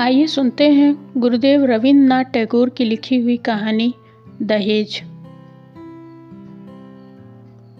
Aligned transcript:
आइए 0.00 0.26
सुनते 0.26 0.68
हैं 0.68 1.12
गुरुदेव 1.16 1.64
रविन्द्रनाथ 1.64 2.24
टैगोर 2.24 2.70
की 2.70 2.84
लिखी 2.84 3.16
हुई 3.16 3.36
कहानी, 3.36 3.94
दहेज। 4.42 5.02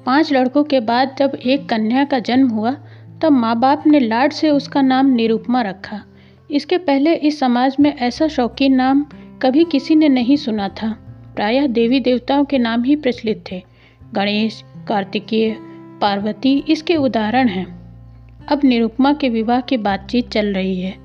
पाँच 0.06 0.32
लड़कों 0.32 0.64
के 0.64 0.80
बाद 0.80 1.16
जब 1.18 1.38
एक 1.46 1.68
कन्या 1.68 2.04
का 2.04 2.18
जन्म 2.18 2.48
हुआ, 2.48 2.76
तब 3.22 3.32
माँ 3.32 3.60
बाप 3.60 3.86
ने 3.86 4.00
लाड 4.00 4.32
से 4.32 4.50
उसका 4.50 4.82
नाम 4.82 5.06
निरुपमा 5.06 5.62
रखा। 5.62 6.02
इसके 6.50 6.78
पहले 6.78 7.14
इस 7.14 7.40
समाज 7.40 7.76
में 7.80 7.96
ऐसा 7.96 8.28
शौकीन 8.28 8.74
नाम 8.74 9.06
कभी 9.42 9.64
किसी 9.64 9.94
ने 9.94 10.08
नहीं 10.08 10.36
सुना 10.36 10.68
था। 10.68 10.92
प्रायः 11.36 11.66
देवी 11.66 12.00
देवताओं 12.00 12.44
के 12.44 12.58
नाम 12.58 12.82
ही 12.82 12.96
प्रचलित 12.96 13.44
थे। 13.52 13.62
गणेश, 14.14 14.64
कार्तिकेय, 14.88 15.56
पार्वती 16.00 16.64
इसके 16.68 16.96
उदाहरण 16.96 17.48
हैं। 17.48 17.80
अब 18.48 18.60
निरुपमा 18.64 19.12
के 19.12 19.28
विवाह 19.28 19.60
की 19.60 19.76
बातचीत 19.76 20.28
चल 20.28 20.46
रही 20.46 20.80
है। 20.80 20.99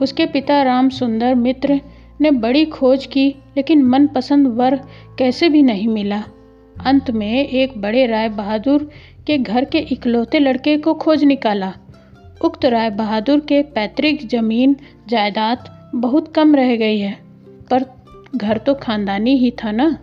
उसके 0.00 0.26
पिता 0.26 0.62
राम 0.62 0.88
सुंदर 0.88 1.34
मित्र 1.34 1.80
ने 2.20 2.30
बड़ी 2.30 2.64
खोज 2.66 3.06
की, 3.06 3.28
लेकिन 3.56 3.82
मनपसंद 3.84 4.46
वर 4.48 4.76
कैसे 5.18 5.48
भी 5.48 5.62
नहीं 5.62 5.88
मिला। 5.88 6.22
अंत 6.76 7.10
में 7.10 7.46
एक 7.46 7.80
बड़े 7.80 8.06
राय 8.06 8.28
बहादुर 8.28 8.88
के 9.26 9.38
घर 9.38 9.64
के 9.64 9.78
इकलौते 9.92 10.38
लड़के 10.38 10.76
को 10.76 10.94
खोज 10.94 11.24
निकाला। 11.24 11.72
उक्त 12.44 12.64
राय 12.64 12.90
बहादुर 12.90 13.40
के 13.40 13.62
पैतृक 13.74 14.26
ज़मीन 14.26 14.76
जायदाद 15.08 15.68
बहुत 15.94 16.32
कम 16.34 16.54
रह 16.54 16.74
गई 16.76 16.98
है, 16.98 17.12
पर 17.70 17.84
घर 18.36 18.58
तो 18.58 18.74
खानदानी 18.74 19.36
ही 19.36 19.50
था 19.64 19.72
ना? 19.72 19.96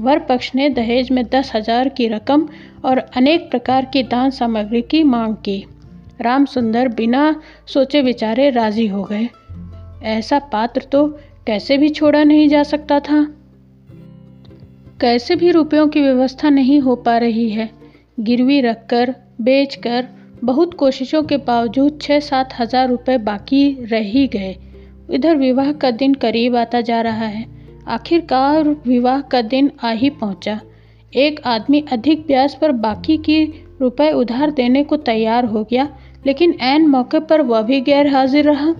वर 0.00 0.18
पक्ष 0.18 0.50
ने 0.54 0.68
दहेज 0.70 1.10
में 1.10 1.24
दस 1.24 1.52
हज़ार 1.54 1.88
की 1.88 2.08
रकम 2.08 2.48
और 2.84 2.98
अनेक 3.16 3.50
प्रकार 3.50 3.84
की 3.84 4.02
दान 4.02 4.30
सामग्री 4.30 4.82
की 4.82 5.02
मांग 5.02 5.34
की। 5.36 5.64
राम 6.20 6.44
सुंदर 6.44 6.88
बिना 6.88 7.34
सोचे 7.66 8.02
विचारे 8.02 8.50
राज़ी 8.50 8.86
हो 8.86 9.02
गए। 9.02 9.28
ऐसा 10.02 10.38
पात्र 10.38 10.82
तो 10.92 11.06
कैसे 11.46 11.78
भी 11.78 11.88
छोड़ा 11.88 12.22
नहीं 12.24 12.48
जा 12.48 12.62
सकता 12.62 13.00
था। 13.00 13.26
कैसे 15.00 15.36
भी 15.36 15.50
रुपयों 15.50 15.88
की 15.88 16.00
व्यवस्था 16.00 16.50
नहीं 16.50 16.80
हो 16.80 16.96
पा 16.96 17.16
रही 17.18 17.48
है। 17.50 17.70
गिरवी 18.20 18.60
रखकर, 18.60 19.14
बेचकर, 19.40 20.06
बहुत 20.44 20.74
कोशिशों 20.74 21.22
के 21.22 21.36
बावजूद 21.36 21.98
छः 22.02 22.20
सात 22.20 22.54
हज़ार 22.58 22.88
रुपये 22.88 23.18
बाकी 23.18 23.84
रह 23.84 24.04
ही 24.08 24.26
गए। 24.26 24.56
इधर 25.10 25.36
विवाह 25.36 25.72
का 25.72 25.90
दिन 25.90 26.14
करीब 26.14 26.56
आता 26.56 26.80
जा 26.80 27.00
रहा 27.00 27.26
है। 27.26 27.44
आखिरकार 27.88 28.68
विवाह 28.86 29.20
का 29.20 29.40
दिन 29.42 29.70
आ 29.82 29.90
ही 29.90 30.10
पहुँचा। 30.10 30.60
एक 31.12 31.40
आदमी 31.46 31.84
अधिक 31.92 32.26
ब्याज 32.26 32.54
पर 32.54 32.72
बाकी 32.72 33.16
की 33.16 33.63
रुपए 33.80 34.10
उधार 34.12 34.50
देने 34.50 34.84
को 34.84 34.96
तैयार 34.96 35.44
हो 35.44 35.64
गया, 35.64 35.88
लेकिन 36.26 36.54
ऐन 36.60 36.86
मौके 36.86 37.20
पर 37.20 37.40
वह 37.40 37.62
भी 37.62 37.80
गैर 37.80 38.06
हाजिर 38.06 38.44
रहा। 38.44 38.74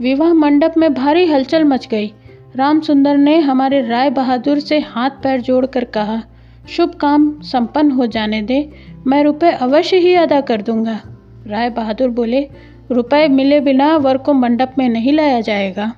विवाह 0.00 0.32
मंडप 0.32 0.74
में 0.76 0.94
भारी 0.94 1.26
हलचल 1.26 1.64
मच 1.64 1.88
गई। 1.88 2.12
राम 2.56 2.80
सुंदर 2.80 3.16
ने 3.16 3.38
हमारे 3.38 3.80
राय 3.86 4.10
बहादुर 4.10 4.58
से 4.58 4.78
हाथ 4.78 5.10
पैर 5.10 5.40
जोड़कर 5.40 5.84
कहा, 5.84 6.22
शुभ 6.68 6.94
काम 6.94 7.40
संपन्न 7.40 7.90
हो 7.90 8.06
जाने 8.06 8.42
दे, 8.42 8.72
मैं 9.06 9.22
रुपए 9.24 9.50
अवश्य 9.50 9.96
ही 9.96 10.14
अदा 10.14 10.40
कर 10.40 10.62
दूँगा। 10.62 11.00
राय 11.46 11.70
बहादुर 11.70 12.08
बोले, 12.08 12.48
रुपए 12.90 13.28
मिले 13.28 13.60
बिना 13.60 13.96
वर 13.96 14.18
को 14.18 14.32
मंडप 14.32 14.74
में 14.78 14.88
नहीं 14.88 15.12
लाया 15.12 15.40
जाएगा। 15.40 15.92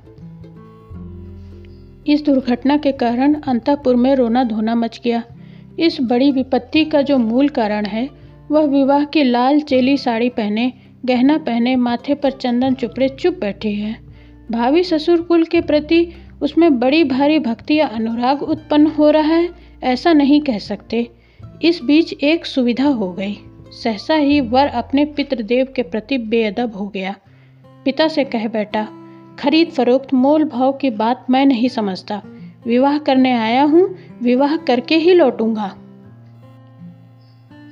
इस 2.07 2.25
दुर्घटना 2.25 2.77
के 2.77 2.93
कारण 2.93 3.35
अंतापुर 3.35 3.97
में 3.97 4.15
रोना 4.15 4.45
धोना 4.45 4.75
मच 4.75 5.01
गया। 5.05 5.23
इस 5.79 5.99
बड़ी 6.01 6.31
विपत्ति 6.31 6.85
का 6.85 7.03
जो 7.03 7.19
मूल 7.19 7.49
कारण 7.49 7.87
है 7.87 8.09
वह 8.53 8.65
विवाह 8.65 9.05
की 9.05 9.23
लाल 9.23 9.61
चेली 9.61 9.97
साड़ी 9.97 10.29
पहने, 10.29 10.73
गहना 11.05 11.39
पहने, 11.39 11.77
माथे 11.77 12.15
पर 12.15 12.31
चंदन 12.31 12.75
चुपड़े 12.75 13.09
चुप 13.09 13.35
बैठी 13.35 13.75
है। 13.75 13.97
भावी 14.51 14.85
ससुर 14.85 15.21
कुल 15.21 15.45
के 15.45 15.61
प्रति 15.61 16.13
उसमें 16.43 16.79
बड़ी 16.79 17.05
भारी 17.05 17.39
भक्ति 17.39 17.75
या 17.75 17.87
अनुराग 17.87 18.43
उत्पन्न 18.43 18.87
हो 18.87 19.11
रहा 19.11 19.23
है, 19.23 19.49
ऐसा 19.83 20.13
नहीं 20.13 20.41
कह 20.41 20.59
सकते। 20.59 21.09
इस 21.63 21.83
बीच 21.83 22.13
एक 22.13 22.47
सुविधा 22.47 22.89
हो 22.89 23.13
गई। 23.13 23.37
सहसा 23.83 24.15
ही 24.15 24.41
वर 24.41 24.67
अपने 24.67 25.05
पितृदेव 25.05 25.67
के 25.77 25.83
प्रति 25.83 26.19
बेअदब 26.19 26.77
हो 26.77 26.89
गया। 26.89 27.17
पिता 27.85 28.09
से 28.09 28.25
कह 28.25 28.49
बैठा, 28.49 28.89
खरीद 29.39 29.69
फरोख्त, 29.69 30.15
मोल 30.15 30.45
भाव 30.45 30.73
की 30.73 30.91
बात 30.91 31.27
मैं 31.31 31.47
नहीं 31.47 31.69
समझता। 31.69 32.23
विवाह 32.67 32.99
करने 32.99 33.33
आया 33.33 33.63
हूँ, 33.63 33.97
विवाह 34.23 34.57
करके 34.57 34.97
ही 34.97 35.15
लौटूँगा। 35.15 35.77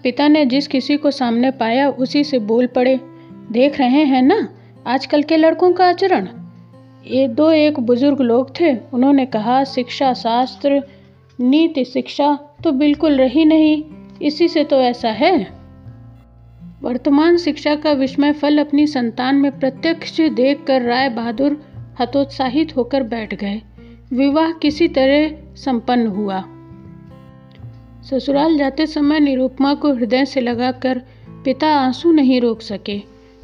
पिता 0.03 0.29
ने 0.29 0.47
जिस 0.47 0.69
किसी 0.69 0.97
को 0.97 1.11
सामने 1.11 1.51
पाया, 1.51 1.91
उसी 1.91 2.25
से 2.25 2.39
बोल 2.39 2.67
पड़े, 2.67 3.01
देख 3.53 3.79
रहे 3.79 4.05
हैं 4.05 4.23
ना, 4.23 4.49
आजकल 4.87 5.23
के 5.23 5.37
लड़कों 5.37 5.73
का 5.73 5.89
आचरण? 5.89 6.29
ये 7.07 7.29
दो 7.29 7.51
एक 7.51 7.81
बुज़ुर्ग 7.81 8.21
लोग 8.21 8.61
थे। 8.61 8.77
उन्होंने 8.77 9.27
कहा, 9.27 9.65
शिक्षा 9.65 10.15
शास्त्र, 10.15 10.83
नीति 11.41 11.85
शिक्षा 11.85 12.39
तो 12.65 12.73
बिल्कुल 12.73 13.17
रही 13.17 13.45
नहीं, 13.45 13.85
इसी 14.23 14.49
से 14.49 14.65
तो 14.65 14.81
ऐसा 14.81 15.09
है। 15.09 15.47
वर्तमान 16.83 17.37
शिक्षा 17.37 17.75
का 17.75 17.93
विस्मय 17.93 18.33
फल 18.33 18.59
अपनी 18.59 18.87
संतान 18.87 19.37
में 19.37 19.59
प्रत्यक्ष 19.59 20.21
देखकर 20.21 20.83
राय 20.83 21.09
बहादुर 21.09 21.63
हतोत्साहित 22.01 22.77
होकर 22.77 23.03
बैठ 23.03 23.35
गए। 23.35 23.63
विवाह 24.13 24.53
किसी 24.53 24.89
तरह 24.89 25.31
संपन्न 25.57 26.07
हुआ। 26.07 26.45
ससुराल 28.05 28.57
जाते 28.59 28.87
समय 28.87 29.21
निरुपमा 29.21 29.75
को 29.75 29.93
हृदय 29.93 30.25
से 30.25 30.41
लगाकर 30.41 31.03
पिता 31.45 31.69
आँसू 31.69 32.13
नहीं 32.13 32.41
रोक 32.41 32.61
सके। 32.61 32.97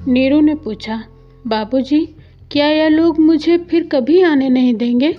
नीरू 0.08 0.40
ने 0.40 0.54
पूछा 0.54 1.02
बाबूजी, 1.46 2.04
क्या 2.50 2.66
यह 2.66 2.88
लोग 2.88 3.18
मुझे 3.18 3.56
फिर 3.58 3.86
कभी 3.86 4.20
आने 4.22 4.48
नहीं 4.48 4.74
देंगे? 4.74 5.14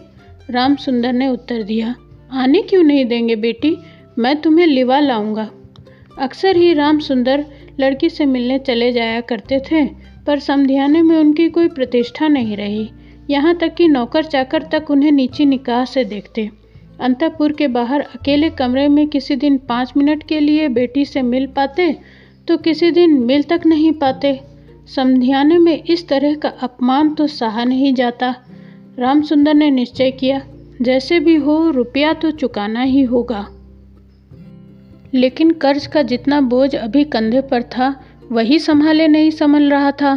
राम 0.50 0.76
सुंदर 0.76 1.14
ने 1.14 1.28
उत्तर 1.28 1.64
दिया 1.64 1.96
आने 2.32 2.62
क्यों 2.62 2.84
नहीं 2.84 3.06
देंगे 3.06 3.36
बेटी? 3.36 3.76
मैं 4.20 4.36
तुम्हें 4.42 4.68
लिवा 4.68 5.00
लाऊँगा। 5.00 5.50
अक्सर 6.20 6.56
ही 6.56 6.74
राम 6.74 7.00
सुंदर 7.00 7.46
लड़की 7.80 8.10
से 8.10 8.26
मिलने 8.26 8.60
चले 8.60 8.92
जाया 8.92 9.22
करते 9.22 9.60
थे 9.72 9.86
पर 10.28 10.40
समधियाने 10.40 11.02
में 11.02 11.18
उनकी 11.18 11.50
कोई 11.50 11.68
प्रतिष्ठा 11.68 12.28
नहीं 12.28 12.58
रही। 12.58 12.90
यहाँ 13.30 13.58
तक 13.58 13.74
कि 13.76 13.88
नौकर 13.88 14.24
चाकर 14.24 14.64
तक 14.64 14.92
उन्हें 14.92 15.12
नीची 15.12 15.46
निकाह 15.46 15.86
से 15.86 16.04
देखते। 16.06 16.50
अंतपुर 17.00 17.52
के 17.52 17.68
बाहर 17.68 18.02
अकेले 18.02 18.50
कमरे 18.50 18.88
में 18.88 19.08
किसी 19.08 19.36
दिन 19.36 19.58
पाँच 19.58 19.94
मिनट 19.98 20.24
के 20.24 20.40
लिए 20.40 20.68
बेटी 20.68 21.06
से 21.06 21.22
मिल 21.22 21.48
पाते 21.48 21.96
तो 22.48 22.58
किसी 22.58 22.92
दिन 22.92 23.14
मिल 23.20 23.44
तक 23.44 23.62
नहीं 23.66 23.92
पाते। 23.92 24.40
समझाने 24.96 25.58
में 25.58 25.84
इस 25.84 26.08
तरह 26.08 26.36
का 26.36 26.50
अपमान 26.50 27.14
तो 27.14 27.28
सहा 27.28 27.64
नहीं 27.64 27.94
जाता। 27.94 28.36
रामसुंदर 29.00 29.54
ने 29.54 29.70
निश्चय 29.72 30.12
किया, 30.12 30.42
जैसे 30.82 31.20
भी 31.20 31.36
हो, 31.36 31.70
रुपया 31.70 32.14
तो 32.14 32.32
चुकाना 32.32 32.82
ही 32.82 33.04
होगा। 33.04 33.46
लेकिन 35.14 35.52
कर्ज 35.52 35.88
का 35.88 36.02
जितना 36.02 36.42
बोझ 36.42 36.76
अभी 36.76 37.04
कंधे 37.04 37.42
पर 37.42 37.64
था, 37.64 37.94
वही 38.32 38.60
संभाले 38.60 39.08
नहीं 39.08 39.32
संभल 39.32 39.70
रहा 39.70 39.92
था। 39.92 40.14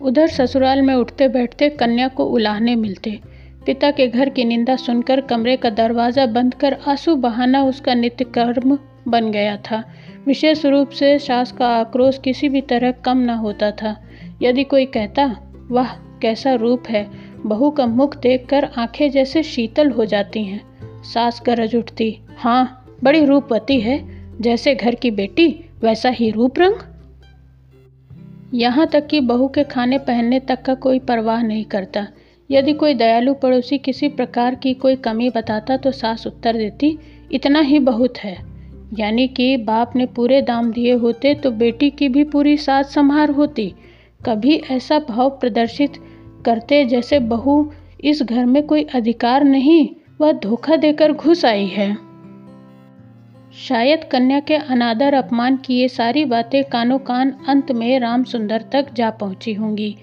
उधर 0.00 0.28
ससुराल 0.28 0.82
में 0.82 0.94
उठते 0.94 1.28
बैठते 1.28 1.68
कन्या 1.68 2.08
को 2.08 2.24
उलाहने 2.24 2.76
मिलते। 2.76 3.18
पिता 3.66 3.90
के 3.90 4.08
घर 4.08 4.28
की 4.28 4.44
निंदा 4.44 4.76
सुनकर 4.76 5.20
कमरे 5.20 5.56
का 5.56 5.70
दरवाज़ा 5.70 6.26
बंद 6.26 6.54
कर 6.54 6.76
आँसू 6.88 7.16
बहाना 7.16 7.64
उसका 7.64 7.94
नित्य 7.94 8.24
कर्म 8.24 8.78
बन 9.08 9.30
गया 9.30 9.56
था। 9.56 9.82
विशेष 10.26 10.66
रूप 10.66 10.90
से 10.90 11.18
सास 11.18 11.52
का 11.52 11.68
आक्रोश 11.68 12.18
किसी 12.18 12.48
भी 12.48 12.60
तरह 12.60 12.90
कम 12.90 13.18
न 13.18 13.30
होता 13.30 13.70
था। 13.70 13.96
यदि 14.42 14.64
कोई 14.64 14.86
कहता, 14.86 15.36
वाह, 15.70 15.94
कैसा 15.94 16.54
रूप 16.54 16.82
है! 16.88 17.10
बहू 17.46 17.70
का 17.70 17.86
मुख 17.86 18.16
देखकर 18.16 18.64
आँखें 18.64 19.10
जैसे 19.10 19.42
शीतल 19.42 19.90
हो 19.90 20.04
जाती 20.04 20.44
हैं। 20.44 20.60
सास 21.02 21.42
गरज 21.46 21.76
उठती 21.76 22.18
हाँ 22.38 22.96
बड़ी 23.04 23.24
रूपवती 23.24 23.80
है। 23.80 23.98
जैसे 24.40 24.74
घर 24.74 24.94
की 24.94 25.10
बेटी, 25.10 25.64
वैसा 25.82 26.08
ही 26.08 26.30
रूप 26.30 26.58
रंग? 26.58 26.74
यहाँ 28.54 28.86
तक 28.86 29.06
कि 29.06 29.20
बहू 29.20 29.48
के 29.48 29.64
खाने 29.64 29.98
पहनने 29.98 30.40
तक 30.40 30.62
का 30.62 30.74
कोई 30.74 30.98
परवाह 30.98 31.42
नहीं 31.42 31.64
करता। 31.64 32.06
यदि 32.50 32.72
कोई 32.72 32.94
दयालु 32.94 33.34
पड़ोसी 33.34 33.78
किसी 33.78 34.08
प्रकार 34.08 34.54
की 34.54 34.74
कोई 34.74 34.96
कमी 34.96 35.30
बताता 35.30 35.76
तो 35.76 35.90
सास 35.90 36.26
उत्तर 36.26 36.56
देती, 36.56 36.98
इतना 37.32 37.60
ही 37.60 37.78
बहुत 37.78 38.18
है। 38.18 38.36
यानी 38.98 39.26
कि 39.28 39.56
बाप 39.56 39.96
ने 39.96 40.06
पूरे 40.06 40.42
दाम 40.42 40.72
दिए 40.72 40.92
होते 40.92 41.34
तो 41.34 41.50
बेटी 41.50 41.90
की 41.90 42.08
भी 42.08 42.24
पूरी 42.24 42.56
साथ 42.56 42.84
संभार 42.84 43.30
होती। 43.30 43.74
कभी 44.26 44.56
ऐसा 44.70 44.98
भाव 44.98 45.30
प्रदर्शित 45.30 45.92
करते 46.46 46.84
जैसे 46.84 47.18
बहू, 47.18 47.72
इस 48.04 48.22
घर 48.22 48.46
में 48.46 48.62
कोई 48.62 48.84
अधिकार 48.84 49.44
नहीं, 49.44 49.88
वह 50.20 50.32
धोखा 50.32 50.76
देकर 50.76 51.12
घुस 51.12 51.44
आई 51.44 51.66
है। 51.66 51.96
शायद 53.68 54.04
कन्या 54.04 54.40
के 54.40 54.54
अनादर 54.54 55.14
अपमान 55.14 55.56
की 55.56 55.74
ये 55.74 55.88
सारी 55.88 56.24
बातें 56.24 56.62
कानो 56.64 56.98
कान 56.98 57.30
अंत 57.48 57.72
में 57.72 57.98
राम 58.00 58.24
सुंदर 58.24 58.64
तक 58.72 58.92
जा 58.94 59.10
पहुँची 59.10 59.54
होंगी। 59.54 59.96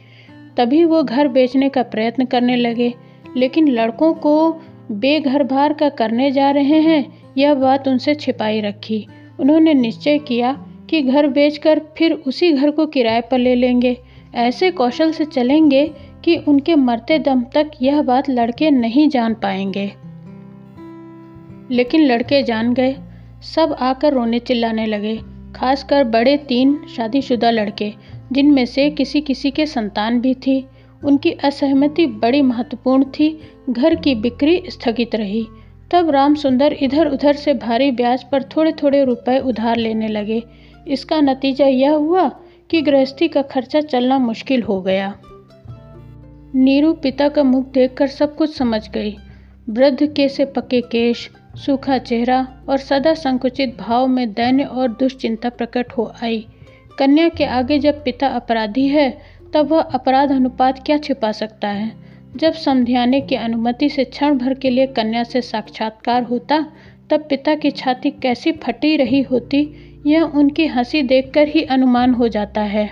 तभी 0.57 0.83
वो 0.83 1.03
घर 1.03 1.27
बेचने 1.27 1.69
का 1.69 1.83
प्रयत्न 1.83 2.25
करने 2.25 2.56
लगे। 2.56 2.94
लेकिन 3.38 3.68
लड़कों 3.68 4.13
को 4.13 4.56
बेघर 4.92 5.44
भार 5.44 5.74
का 5.74 5.89
करने 5.89 6.31
जा 6.31 6.51
रहे 6.51 6.80
हैं, 6.81 7.18
यह 7.38 7.53
बात 7.53 7.88
उनसे 7.88 8.15
छिपाई 8.15 8.62
रखी। 8.62 9.07
उन्होंने 9.39 9.74
निश्चय 9.74 10.18
किया 10.18 10.65
कि 10.89 11.01
घर 11.01 11.27
बेचकर 11.27 11.81
फिर 11.98 12.13
उसी 12.13 12.51
घर 12.51 12.71
को 12.71 12.86
किराए 12.86 13.21
पर 13.21 13.38
ले 13.38 13.56
लेंगे। 13.56 13.98
ऐसे 14.36 14.71
कौशल 14.71 15.12
से 15.12 15.25
चलेंगे 15.25 15.92
कि 16.24 16.36
उनके 16.36 16.75
मरते 16.75 17.19
दम 17.19 17.44
तक 17.54 17.71
यह 17.81 18.01
बात 18.01 18.30
लड़के 18.30 18.71
नहीं 18.71 19.09
जान 19.09 19.33
पाएँगे। 19.33 19.92
लेकिन 21.71 22.01
लड़के 22.01 22.44
जान 22.44 22.74
गए। 22.74 22.95
सब 23.56 23.77
आकर 23.80 24.13
रोने 24.13 24.39
चिल्लाने 24.39 24.86
लगे। 24.86 25.19
खासकर 25.56 26.04
बड़े 26.04 26.38
तीन 26.38 26.80
शादीशुदा 26.97 27.51
लड़के। 27.51 27.94
जिनमें 28.31 28.66
से 28.66 28.89
किसी 28.89 29.22
किसी 29.22 29.51
के 29.51 29.66
संतान 29.66 30.22
भी 30.22 30.33
थी। 30.33 30.68
उनकी 31.04 31.31
असहमति 31.31 32.06
बड़ी 32.06 32.42
महत्वपूर्ण 32.42 33.04
थी। 33.04 33.42
घर 33.69 33.95
की 33.95 34.16
बिक्री 34.16 34.63
स्थगित 34.68 35.16
रही। 35.16 35.48
तब 35.92 36.10
राम 36.10 36.36
सुंदर 36.36 36.74
इधर 36.74 37.07
उधर 37.07 37.33
से 37.33 37.54
भारी 37.54 37.92
ब्याज 37.92 38.24
पर 38.24 38.44
थोड़े 38.44 38.72
थोड़े 38.72 39.04
रुपए 39.04 39.39
उधार 39.39 39.78
लेने 39.78 40.07
लगे। 40.07 40.44
इसका 40.88 41.22
नतीजा 41.22 41.66
यह 41.66 41.92
हुआ 41.92 42.30
कि 42.69 42.81
गृहस्थी 42.81 43.28
का 43.28 43.42
खर्चा 43.42 43.81
चलना 43.81 44.19
मुश्किल 44.19 44.62
हो 44.62 44.81
गया। 44.81 45.18
नीरू 46.56 46.94
पिता 46.94 47.30
का 47.30 47.44
मुख 47.44 47.72
देखकर 47.72 48.07
सब 48.07 48.36
कुछ 48.36 48.57
समझ 48.57 48.89
गई। 48.89 49.18
वृद्ध 49.69 50.13
के 50.13 50.30
से 50.30 50.45
पके 50.45 50.81
केश, 50.81 51.30
सूखा 51.56 51.98
चेहरा 51.98 52.48
और 52.69 52.78
सदा 52.78 53.13
संकुचित 53.13 53.78
भाव 53.78 54.07
में 54.07 54.33
दैन्य 54.33 54.63
और 54.63 54.88
दुश्चिंता 54.88 55.50
प्रकट 55.50 55.92
हो 55.98 56.13
आई। 56.24 56.48
कन्या 57.01 57.30
के 57.30 57.45
आगे 57.45 57.80
जब 57.80 58.03
पिता 58.03 58.27
अपराधी 58.27 58.88
है, 58.88 59.18
तब 59.53 59.68
वह 59.71 59.81
अपराध 59.81 60.31
अनुपात 60.31 60.86
क्या 60.86 60.98
छिपा 60.98 61.31
सकता 61.31 61.68
है? 61.68 61.92
जब 62.36 62.53
समझाने 62.53 63.21
की 63.21 63.36
अनुमति 63.36 63.89
से 63.89 64.03
क्षण 64.03 64.38
भर 64.38 64.53
के 64.53 64.69
लिए 64.69 64.88
कन्या 64.88 65.24
से 65.24 65.42
साक्षात्कार 65.42 66.24
होता, 66.24 66.65
तब 67.09 67.25
पिता 67.30 67.56
की 67.56 67.71
छाती 67.71 68.12
कैसी 68.12 68.51
फटी 68.51 68.98
रही 68.98 69.21
होती, 69.21 69.74
यह 70.07 70.21
उनकी 70.21 70.65
हँसी 70.65 71.03
देखकर 71.03 71.48
ही 71.48 71.63
अनुमान 71.63 72.13
हो 72.13 72.27
जाता 72.27 72.62
है। 72.62 72.92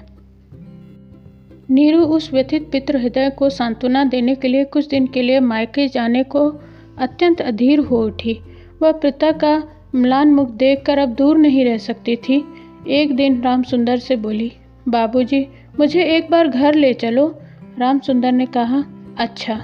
नीरू 1.70 2.04
उस 2.04 2.34
व्यथित 2.34 2.70
पितृ 2.72 2.98
हृदय 2.98 3.30
को 3.30 3.50
सांत्वना 3.50 4.04
देने 4.04 4.36
के 4.36 4.48
लिए 4.48 4.64
कुछ 4.64 4.88
दिन 4.88 5.08
के 5.08 5.22
लिए 5.22 5.40
मायके 5.40 5.88
जाने 5.88 6.24
को 6.24 6.52
अत्यंत 6.98 7.42
अधीर 7.42 7.80
हो 7.80 8.06
उठी। 8.06 8.40
वह 8.82 8.92
पिता 8.92 9.32
का 9.32 9.64
म्लान 9.96 10.28
मुख 10.28 10.52
देखकर 10.52 10.98
अब 10.98 11.10
दूर 11.10 11.38
नहीं 11.38 11.66
रह 11.66 11.78
सकती 11.78 12.16
थी। 12.16 12.54
एक 12.88 13.16
दिन 13.16 13.42
राम 13.42 13.64
सुंदर 13.64 13.98
से 13.98 14.16
बोली, 14.16 14.52
बाबूजी, 14.90 15.46
मुझे 15.80 16.04
एक 16.06 16.30
बार 16.32 16.48
घर 16.48 16.76
ले 16.76 16.94
चलो। 16.94 17.28
राम 17.80 18.00
सुंदर 18.00 18.32
ने 18.32 18.46
कहा 18.46 18.84
अच्छा 19.18 19.56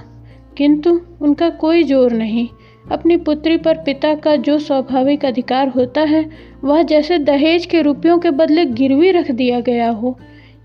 किंतु 0.56 1.00
उनका 1.20 1.48
कोई 1.50 1.82
ज़ोर 1.82 2.12
नहीं। 2.12 2.48
अपनी 2.90 3.16
पुत्री 3.16 3.56
पर 3.56 3.76
पिता 3.76 4.14
का 4.14 4.36
जो 4.36 4.58
स्वाभाविक 4.58 5.24
अधिकार 5.24 5.68
होता 5.68 6.00
है, 6.00 6.24
वह 6.64 6.82
जैसे 6.82 7.18
दहेज 7.18 7.66
के 7.66 7.82
रुपयों 7.82 8.18
के 8.18 8.30
बदले 8.30 8.64
गिरवी 8.64 9.10
रख 9.10 9.30
दिया 9.30 9.60
गया 9.60 9.88
हो। 9.90 10.18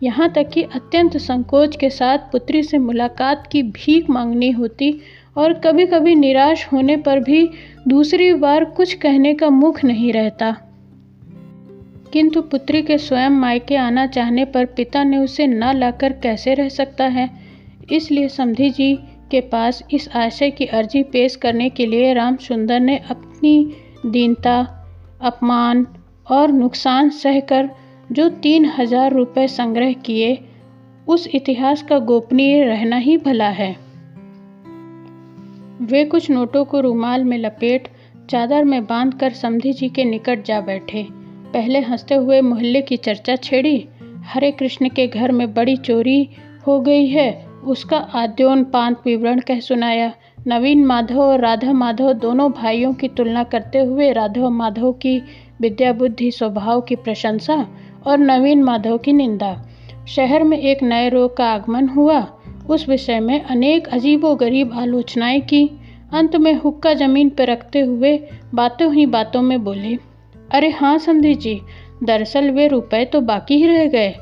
यहाँ 0.04 0.32
तक 0.34 0.50
कि 0.50 0.64
अत्यंत 0.64 1.18
संकोच 1.18 1.76
के 1.76 1.90
साथ 1.90 2.18
पुत्री 2.32 2.64
से 2.64 2.78
मुलाकात 2.78 3.48
की 3.52 3.64
भीख 3.64 4.10
मांगनी 4.10 4.52
होती 4.52 5.00
और 5.38 5.54
कभी 5.54 5.86
कभी 5.86 6.16
निराश 6.16 6.68
होने 6.74 6.98
पर 6.98 7.20
भी 7.20 7.50
दूसरी 7.88 8.34
बार 8.34 8.66
कुछ 8.66 8.94
कहने 8.94 9.34
का 9.34 9.50
मुख 9.50 9.84
नहीं 9.86 10.14
रहता। 10.14 10.56
किंतु 12.14 12.42
पुत्री 12.42 12.82
के 12.82 12.98
स्वयं 12.98 13.30
मायके 13.30 13.76
आना 13.76 14.06
चाहने 14.08 14.46
पर 14.46 14.66
पिता 14.66 15.04
ने 15.04 15.18
उसे 15.18 15.48
न 15.48 15.64
लाकर 15.64 16.14
कैसे 16.14 16.54
रह 16.54 16.70
सकता 16.70 17.06
है? 17.06 17.30
इसलिए 17.92 18.28
समधी 18.28 18.70
जी 18.70 18.96
के 19.32 19.42
पास 19.42 19.84
इस 19.92 20.10
आशय 20.10 20.52
की 20.52 20.66
अर्जी 20.66 21.04
पेश 21.04 21.36
करने 21.36 21.70
के 21.70 21.86
लिए 21.86 22.14
राम 22.14 22.36
सुंदर 22.38 22.80
ने 22.80 22.98
अपनी 22.98 23.76
दीनता, 24.06 24.60
अपमान 25.22 25.88
और 26.32 26.52
नुकसान 26.52 27.10
सहकर 27.10 27.70
जो 28.12 28.30
तीन 28.30 28.66
हज़ार 28.66 29.14
रुपये 29.14 29.48
संग्रह 29.48 29.94
किए, 29.94 30.38
उस 31.08 31.28
इतिहास 31.36 31.84
का 31.84 32.00
गोपनीय 32.00 32.64
रहना 32.64 32.96
ही 32.96 33.18
भला 33.18 33.50
है। 33.50 33.76
वे 35.82 36.06
कुछ 36.06 36.30
नोटों 36.32 36.66
को 36.66 36.80
रुमाल 36.80 37.24
में 37.24 37.38
लपेट, 37.38 37.88
चादर 38.30 38.64
में 38.64 38.86
बांधकर 38.86 39.32
समधी 39.32 39.74
जी 39.74 39.90
के 39.90 40.06
निकट 40.06 40.46
जा 40.46 40.62
बैठे। 40.62 41.21
पहले 41.54 41.80
हँसते 41.80 42.16
हुए 42.16 42.42
मोहल्ले 42.42 42.82
की 42.82 42.98
चर्चा 42.98 43.36
छेड़ी। 43.36 43.88
हरे 44.24 44.52
कृष्ण 44.52 44.90
के 44.90 45.08
घर 45.08 45.32
में 45.32 45.54
बड़ी 45.54 45.76
चोरी 45.76 46.30
हो 46.68 46.80
गई 46.80 47.08
है। 47.08 47.46
उसका 47.64 47.98
आद्योनपांत 47.98 49.02
विवरण 49.06 49.40
कह 49.40 49.60
सुनाया। 49.60 50.14
नवीन 50.48 50.86
माधव 50.86 51.22
और 51.22 51.40
राधा 51.40 51.74
माधव 51.74 52.14
दोनों 52.14 52.52
भाइयों 52.52 52.94
की 52.94 53.08
तुलना 53.08 53.44
करते 53.44 53.80
हुए 53.80 54.12
राघव 54.12 54.50
माधव 54.50 54.92
की 54.92 55.22
विद्या 55.62 55.94
बुद्धि 55.94 56.32
स्वभाव 56.32 56.82
की 56.82 56.96
प्रशंसा 56.96 57.68
और 58.06 58.18
नवीन 58.18 58.64
माधव 58.64 58.98
की 58.98 59.14
निंदा। 59.14 59.68
शहर 60.08 60.44
में 60.44 60.58
एक 60.58 60.84
नए 60.84 61.10
रोग 61.10 61.38
का 61.38 61.46
आगमन 61.46 61.88
हुआ। 61.88 62.28
उस 62.70 62.90
विषय 62.90 63.20
में 63.20 63.42
अनेक 63.42 63.88
अजीबो 63.88 64.36
गरीब 64.36 64.74
आलोचनाएँ 64.74 65.42
की। 65.42 65.70
अंत 66.14 66.36
में 66.36 66.54
हुक्का 66.54 66.94
ज़मीन 66.94 67.30
पर 67.30 67.48
रखते 67.48 67.80
हुए 67.80 68.20
बातों 68.54 68.94
ही 68.94 69.06
बातों 69.06 69.42
में 69.42 69.64
बोले 69.64 70.11
अरे 70.52 70.70
हाँ 70.70 70.98
समझी 70.98 71.34
जी, 71.36 71.62
दरअसल 72.04 72.50
वे 72.50 72.68
रुपए 72.68 73.06
तो 73.06 73.22
बाकी 73.22 73.56
ही 73.56 73.68
रह 73.68 73.86
गए। 73.86 74.14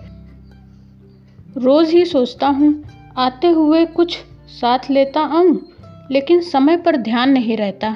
रोज 1.58 1.90
ही 1.90 2.06
सोचता 2.06 2.48
हूँ, 2.48 2.84
आते 3.18 3.48
हुए 3.48 3.86
कुछ 3.86 4.18
साथ 4.52 4.90
लेता 4.92 5.22
आऊँ, 5.22 5.60
लेकिन 6.12 6.42
समय 6.42 6.78
पर 6.78 6.98
ध्यान 6.98 7.30
नहीं 7.30 7.58
रहता। 7.58 7.96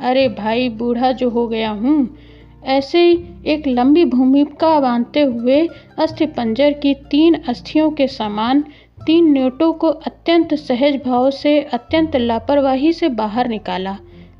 अरे 0.00 0.28
भाई, 0.28 0.68
बूढ़ा 0.68 1.12
जो 1.12 1.30
हो 1.30 1.46
गया 1.48 1.70
हूँ, 1.70 2.16
ऐसे 2.64 2.98
ही 2.98 3.24
एक 3.46 3.66
लंबी 3.66 4.04
भूमिका 4.04 4.80
बांधते 4.80 5.22
हुए 5.22 5.68
अस्थि 5.98 6.26
पंजर 6.26 6.72
की 6.72 6.94
तीन 6.94 7.34
अस्थियों 7.48 7.90
के 7.90 8.06
समान 8.06 8.64
तीन 9.06 9.32
नोटों 9.32 9.72
को 9.72 9.88
अत्यंत 9.88 10.54
सहज 10.54 11.00
भाव 11.06 11.30
से, 11.30 11.60
अत्यंत 11.62 12.16
लापरवाही 12.16 12.92
से 12.92 13.08
बाहर 13.08 13.48
निकाला। 13.48 13.96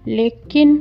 लेकिन 0.08 0.76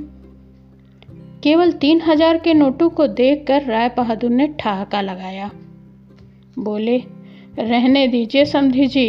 केवल 1.48 1.72
तीन 1.72 2.02
हज़ार 2.02 2.38
के 2.38 2.54
नोटों 2.54 2.90
को 2.90 3.06
देखकर 3.08 3.64
राय 3.64 3.88
बहादुर 3.90 4.30
ने 4.30 4.48
ठहाका 4.60 5.02
लगाया। 5.02 5.50
बोले, 6.60 6.98
रहने 7.60 8.08
दीजिए 8.08 8.46
समझी 8.46 8.88
जी, 8.88 9.06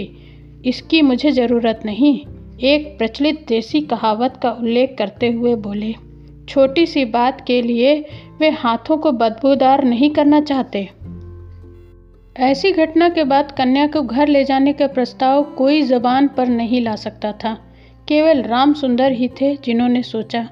इसकी 0.67 1.01
मुझे 1.03 1.31
ज़रूरत 1.31 1.81
नहीं। 1.85 2.13
एक 2.61 2.87
प्रचलित 2.99 3.45
देसी 3.49 3.81
कहावत 3.81 4.39
का 4.43 4.51
उल्लेख 4.51 4.95
करते 4.99 5.31
हुए 5.31 5.55
बोले, 5.55 5.95
छोटी 6.49 6.87
सी 6.87 7.05
बात 7.05 7.41
के 7.47 7.61
लिए 7.63 7.99
वे 8.41 8.51
हाथों 8.51 8.97
को 8.97 9.13
बदबूदार 9.13 9.85
नहीं 9.85 10.11
करना 10.11 10.41
चाहते। 10.41 10.89
ऐसी 12.37 12.73
घटना 12.73 13.09
के 13.09 13.25
बाद 13.25 13.51
कन्या 13.53 13.87
को 13.87 14.03
घर 14.03 14.29
ले 14.29 14.45
जाने 14.45 14.73
का 14.73 14.87
प्रस्ताव 14.87 15.43
कोई 15.43 15.83
जबान 15.83 16.29
पर 16.29 16.49
नहीं 16.49 16.81
ला 16.81 16.95
सकता 16.97 17.33
था। 17.33 17.55
केवल 18.09 18.43
राम 18.43 18.75
सुंदर 18.75 19.13
ही 19.13 19.29
थे 19.41 19.55
जिन्होंने 19.57 20.03
सोचा 20.03 20.49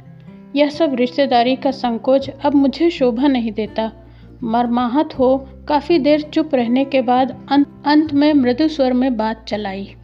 यह 0.57 0.69
सब 0.69 0.95
रिश्तेदारी 0.95 1.57
का 1.57 1.71
संकोच 1.71 2.31
अब 2.31 2.55
मुझे 2.55 2.91
शोभा 2.91 3.29
नहीं 3.29 3.53
देता। 3.53 3.93
मरमाहत 4.43 5.19
हो 5.19 5.49
काफ़ी 5.69 5.99
देर 5.99 6.21
चुप 6.21 6.55
रहने 6.55 6.85
के 6.85 7.03
बाद 7.03 7.47
अंत, 7.51 7.83
अंत 7.87 8.13
में 8.13 8.35
मृदु 8.35 8.69
स्वर 8.69 8.93
में 8.93 9.17
बात 9.17 9.45
चलाई। 9.49 9.95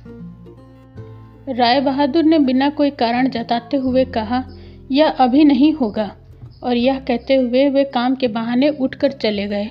राय 1.49 1.81
बहादुर 1.81 2.25
ने 2.25 2.39
बिना 2.39 2.71
कोई 2.71 2.91
कारण 2.91 3.29
जताते 3.29 3.77
हुए 3.77 4.05
कहा 4.05 4.45
यह 4.91 5.09
अभी 5.09 5.45
नहीं 5.45 5.73
होगा। 5.73 6.17
और 6.63 6.77
यह 6.77 6.99
कहते 6.99 7.35
हुए 7.35 7.69
वे 7.69 7.85
काम 7.85 8.15
के 8.15 8.29
बहाने 8.29 8.69
उठकर 8.69 9.13
चले 9.13 9.47
गए। 9.47 9.69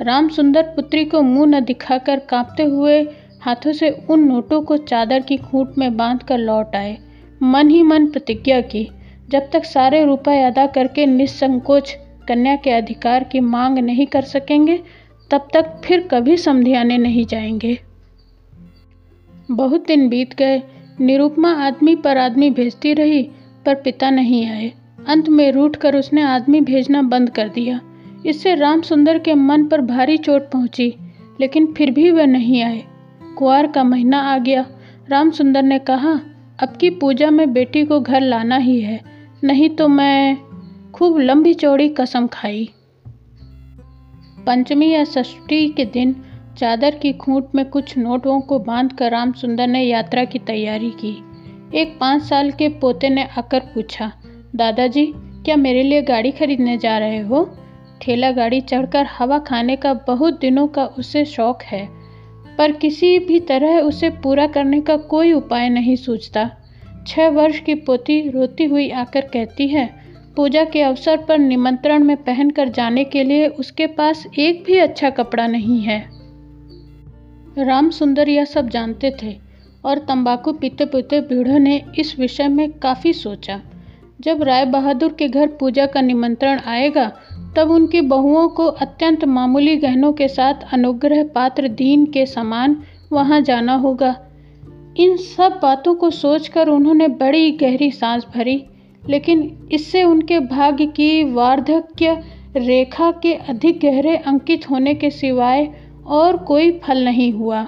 राम 0.00 0.28
सुंदर 0.28 0.62
पुत्री 0.62 1.04
को 1.04 1.22
मुँह 1.22 1.46
न 1.46 1.60
दिखाकर 1.60 2.18
कांपते 2.18 2.62
हुए 2.62 3.02
हाथों 3.40 3.72
से 3.72 3.90
उन 3.90 4.20
नोटों 4.20 4.62
को 4.62 4.76
चादर 4.76 5.20
की 5.20 5.36
खूंट 5.36 5.70
में 5.78 5.96
बांधकर 5.96 6.38
लौट 6.38 6.76
आए। 6.76 6.98
मन 7.42 7.70
ही 7.70 7.82
मन 7.82 8.06
प्रतिज्ञा 8.06 8.60
की 8.60 8.88
जब 9.30 9.50
तक 9.50 9.64
सारे 9.64 10.04
रुपए 10.04 10.42
अदा 10.42 10.66
करके 10.66 11.06
निसंकोच 11.06 11.98
कन्या 12.28 12.56
के 12.56 12.70
अधिकार 12.70 13.24
की 13.24 13.40
मांग 13.40 13.78
नहीं 13.78 14.06
कर 14.06 14.22
सकेंगे, 14.22 14.82
तब 15.30 15.48
तक 15.54 15.80
फिर 15.84 16.08
कभी 16.10 16.36
समझियाने 16.36 16.98
नहीं 16.98 17.26
जाएँगे। 17.26 17.78
बहुत 19.50 19.86
दिन 19.86 20.08
बीत 20.08 20.34
गए। 20.34 20.62
निरुपमा 21.00 21.52
आदमी 21.52 21.96
पर 21.96 22.18
आदमी 22.18 22.50
भेजती 22.50 22.92
रही, 22.92 23.30
पर 23.66 23.74
पिता 23.74 24.10
नहीं 24.10 24.46
आए। 24.46 24.72
अंत 25.08 25.28
में 25.28 25.52
रूठ 25.52 25.76
कर 25.76 25.96
उसने 25.96 26.22
आदमी 26.22 26.60
भेजना 26.60 27.02
बंद 27.02 27.30
कर 27.30 27.48
दिया। 27.48 27.80
इससे 28.26 28.54
राम 28.54 28.82
सुंदर 28.82 29.18
के 29.18 29.34
मन 29.34 29.66
पर 29.66 29.80
भारी 29.80 30.16
चोट 30.16 30.50
पहुँची, 30.50 30.94
लेकिन 31.40 31.66
फिर 31.66 31.90
भी 31.90 32.10
वह 32.10 32.26
नहीं 32.26 32.62
आए। 32.62 32.82
कुआर 33.38 33.66
का 33.66 33.84
महीना 33.84 34.18
आ 34.18 34.38
गया। 34.38 34.66
राम 35.08 35.30
सुंदर 35.30 35.62
ने 35.62 35.78
कहा, 35.78 36.20
अब 36.62 36.76
की 36.80 36.90
पूजा 36.90 37.30
में 37.30 37.52
बेटी 37.52 37.84
को 37.84 38.00
घर 38.00 38.20
लाना 38.20 38.56
ही 38.56 38.80
है। 38.80 39.09
नहीं 39.44 39.68
तो 39.70 39.88
मैं 39.88 40.36
खूब 40.92 41.18
लंबी 41.18 41.54
चौड़ी 41.54 41.88
कसम 41.88 42.26
खाई। 42.26 42.68
पंचमी 44.46 44.90
या 44.90 45.04
षष्ठी 45.04 45.68
के 45.68 45.84
दिन 45.84 46.16
चादर 46.58 46.94
की 46.94 47.12
खूंट 47.12 47.46
में 47.54 47.64
कुछ 47.70 47.98
नोटों 47.98 48.40
को 48.40 48.58
बाँध 48.58 48.92
कर 48.92 49.10
राम 49.10 49.32
सुंदर 49.32 49.66
ने 49.66 49.82
यात्रा 49.82 50.24
की 50.24 50.38
तैयारी 50.38 50.90
की। 50.90 51.16
एक 51.74 51.98
पाँच 52.00 52.22
साल 52.22 52.50
के 52.50 52.68
पोते 52.68 53.08
ने 53.08 53.24
आकर 53.38 53.60
पूछा, 53.60 54.12
दादाजी, 54.56 55.12
क्या 55.16 55.56
मेरे 55.56 55.82
लिए 55.82 56.02
गाड़ी 56.02 56.30
खरीदने 56.30 56.78
जा 56.78 56.98
रहे 56.98 57.20
हो? 57.20 57.56
ठेला 58.02 58.30
गाड़ी 58.30 58.60
चढ़कर 58.60 59.06
हवा 59.06 59.38
खाने 59.38 59.76
का 59.76 59.94
बहुत 59.94 60.40
दिनों 60.40 60.68
का 60.68 60.86
उसे 60.86 61.24
शौक 61.24 61.62
है, 61.62 61.88
पर 62.58 62.72
किसी 62.72 63.18
भी 63.18 63.40
तरह 63.40 63.80
उसे 63.80 64.10
पूरा 64.10 64.46
करने 64.46 64.80
का 64.80 64.96
कोई 64.96 65.32
उपाय 65.32 65.68
नहीं 65.68 65.96
सूझता 65.96 66.50
छह 67.06 67.28
वर्ष 67.28 67.58
की 67.58 67.74
पोती 67.74 68.20
रोती 68.30 68.64
हुई 68.64 68.90
आकर 68.90 69.20
कहती 69.20 69.68
है, 69.68 69.88
पूजा 70.36 70.64
के 70.64 70.82
अवसर 70.82 71.16
पर 71.16 71.38
निमंत्रण 71.38 72.04
में 72.04 72.16
पहनकर 72.16 72.68
जाने 72.68 73.04
के 73.04 73.24
लिए 73.24 73.46
उसके 73.48 73.86
पास 73.86 74.26
एक 74.38 74.64
भी 74.64 74.78
अच्छा 74.78 75.10
कपड़ा 75.10 75.46
नहीं 75.46 75.80
है 75.80 75.98
राम 77.58 77.90
सुंदर 77.90 78.28
यह 78.28 78.44
सब 78.44 78.68
जानते 78.68 79.16
थे 79.22 79.36
और 79.84 79.98
तंबाकू 79.98 80.52
पीते 80.52 80.84
पीते 80.84 81.20
बूढ़े 81.20 81.58
ने 81.58 81.82
इस 81.98 82.18
विषय 82.18 82.48
में 82.48 82.70
काफ़ी 82.72 83.12
सोचा। 83.12 83.60
जब 84.20 84.42
राय 84.42 84.64
बहादुर 84.64 85.12
के 85.12 85.28
घर 85.28 85.46
पूजा 85.60 85.86
का 85.86 86.00
निमंत्रण 86.00 86.60
आएगा, 86.66 87.06
तब 87.56 87.70
उनकी 87.70 88.00
बहुओं 88.00 88.48
को 88.48 88.66
अत्यंत 88.66 89.24
मामूली 89.24 89.76
गहनों 89.76 90.12
के 90.12 90.28
साथ 90.28 90.54
अनुग्रह 90.72 91.24
पात्र 91.24 91.68
दीन 91.68 92.04
के 92.06 92.26
समान 92.26 92.76
वहाँ 93.12 93.40
जाना 93.40 93.74
होगा। 93.74 94.16
इन 95.00 95.16
सब 95.16 95.58
बातों 95.62 95.94
को 95.94 96.10
सोचकर 96.10 96.68
उन्होंने 96.68 97.08
बड़ी 97.08 97.50
गहरी 97.50 97.90
सांस 97.90 98.26
भरी, 98.34 98.64
लेकिन 99.08 99.68
इससे 99.72 100.02
उनके 100.04 100.38
भाग्य 100.38 100.86
की 100.86 101.24
वार्धक्य 101.24 102.22
रेखा 102.56 103.10
के 103.10 103.34
अधिक 103.34 103.80
गहरे 103.80 104.16
अंकित 104.16 104.70
होने 104.70 104.94
के 104.94 105.10
सिवाय 105.10 105.74
और 106.06 106.36
कोई 106.36 106.70
फल 106.78 107.04
नहीं 107.04 107.32
हुआ। 107.32 107.66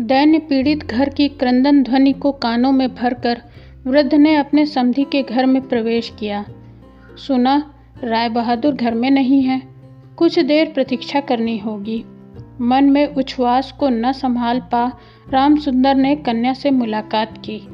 दैन्य 0.00 0.38
पीड़ित 0.38 0.84
घर 0.84 1.08
की 1.08 1.28
क्रंदन 1.28 1.82
ध्वनि 1.82 2.12
को 2.12 2.32
कानों 2.32 2.72
में 2.72 2.94
भरकर 2.94 3.42
वृद्ध 3.86 4.14
ने 4.14 4.36
अपने 4.36 4.66
समधी 4.66 5.04
के 5.04 5.22
घर 5.22 5.46
में 5.46 5.68
प्रवेश 5.68 6.12
किया। 6.20 6.44
सुना 7.26 7.74
राय 8.04 8.28
बहादुर 8.28 8.72
घर 8.72 8.94
में 8.94 9.10
नहीं 9.10 9.42
है, 9.42 9.62
कुछ 10.16 10.38
देर 10.38 10.72
प्रतीक्षा 10.72 11.20
करनी 11.20 11.58
होगी। 11.58 12.04
मन 12.60 12.84
में 12.84 13.14
उच्छ्वास 13.14 13.72
को 13.72 13.88
न 13.88 14.12
संभाल 14.12 14.60
पा 14.60 14.92
राम 15.30 15.56
सुंदर 15.56 15.94
ने 15.94 16.16
कन्या 16.16 16.52
से 16.52 16.70
मुलाकात 16.70 17.38
की। 17.38 17.68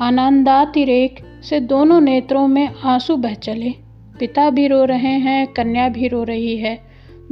आनंदातिरेक 0.00 1.40
से 1.44 1.60
दोनों 1.60 2.00
नेत्रों 2.00 2.48
में 2.48 2.68
आँसू 2.84 3.16
बह 3.16 3.34
चले। 3.34 3.70
पिता 4.18 4.50
भी 4.50 4.66
रो 4.66 4.84
रहे 4.84 5.12
हैं, 5.12 5.46
कन्या 5.46 5.88
भी 5.88 6.08
रो 6.08 6.22
रही 6.22 6.56
है। 6.56 6.80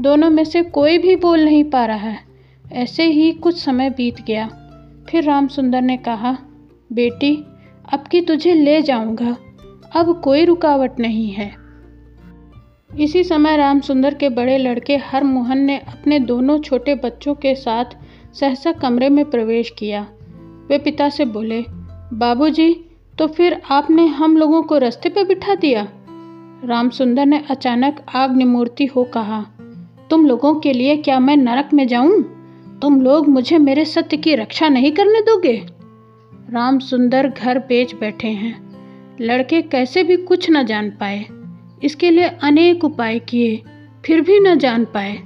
दोनों 0.00 0.30
में 0.30 0.44
से 0.44 0.62
कोई 0.62 0.98
भी 0.98 1.16
बोल 1.16 1.44
नहीं 1.44 1.64
पा 1.64 1.86
रहा 1.86 1.96
है। 1.96 2.18
ऐसे 2.72 3.04
ही 3.04 3.32
कुछ 3.32 3.64
समय 3.64 3.90
बीत 3.90 4.22
गया। 4.26 4.48
फिर 5.08 5.24
राम 5.24 5.48
सुंदर 5.48 5.82
ने 5.82 5.96
कहा, 5.96 6.38
बेटी, 6.92 7.44
अब 7.92 8.00
की 8.00 8.20
तुझे 8.20 8.54
ले 8.54 8.82
जाऊँगा। 8.82 9.36
अब 9.96 10.20
कोई 10.24 10.44
रुकावट 10.44 11.00
नहीं 11.00 11.32
है। 11.32 11.62
इसी 13.00 13.25
समय 13.25 13.56
राम 13.56 13.80
सुंदर 13.80 14.14
के 14.14 14.28
बड़े 14.28 14.58
लड़के 14.58 14.96
हरमोहन 14.96 15.58
ने 15.58 15.78
अपने 15.78 16.18
दोनों 16.18 16.58
छोटे 16.58 16.94
बच्चों 16.94 17.34
के 17.34 17.54
साथ 17.54 17.84
सहसा 18.34 18.72
कमरे 18.72 19.08
में 19.08 19.30
प्रवेश 19.30 19.70
किया। 19.78 20.06
वे 20.68 20.78
पिता 20.78 21.08
से 21.08 21.25
बोले, 21.25 21.64
बाबूजी 22.12 22.90
तो 23.18 23.26
फिर 23.26 23.62
आपने 23.70 24.06
हम 24.06 24.37
लोगों 24.37 24.62
को 24.62 24.78
रास्ते 24.78 25.08
पर 25.08 25.25
बिठा 25.25 25.54
दिया? 25.54 25.88
राम 26.64 26.90
सुंदर 26.90 27.26
ने 27.26 27.44
अचानक 27.50 28.04
आग 28.14 28.37
निमूर्ति 28.37 28.87
हो 28.87 29.04
कहा, 29.04 29.46
तुम 30.11 30.26
लोगों 30.26 30.54
के 30.54 30.72
लिए 30.72 30.96
क्या 30.96 31.20
मैं 31.20 31.37
नरक 31.37 31.68
में 31.72 31.87
जाऊँ? 31.87 32.22
तुम 32.82 33.00
लोग 33.00 33.28
मुझे 33.28 33.58
मेरे 33.58 33.84
सत्य 33.84 34.16
की 34.16 34.34
रक्षा 34.34 34.68
नहीं 34.68 34.92
करने 34.92 35.20
दोगे? 35.20 35.66
राम 36.50 36.78
सुंदर 36.78 37.28
घर 37.28 37.58
बेच 37.58 37.94
बैठे 37.94 38.28
हैं। 38.28 38.72
लड़के 39.20 39.62
कैसे 39.62 40.02
भी 40.02 40.16
कुछ 40.16 40.50
न 40.50 40.66
जान 40.66 40.90
पाए। 40.90 41.25
इसके 41.84 42.10
लिए 42.10 42.28
अनेक 42.42 42.84
उपाय 42.84 43.18
किए, 43.18 43.62
फिर 44.06 44.20
भी 44.20 44.40
न 44.40 44.58
जान 44.58 44.84
पाए। 44.84 45.18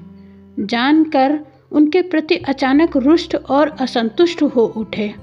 जानकर 0.60 1.38
उनके 1.72 2.02
प्रति 2.02 2.34
अचानक 2.34 2.96
रुष्ट 2.96 3.36
और 3.36 3.76
असंतुष्ट 3.80 4.42
हो 4.42 4.64
उठे। 4.76 5.14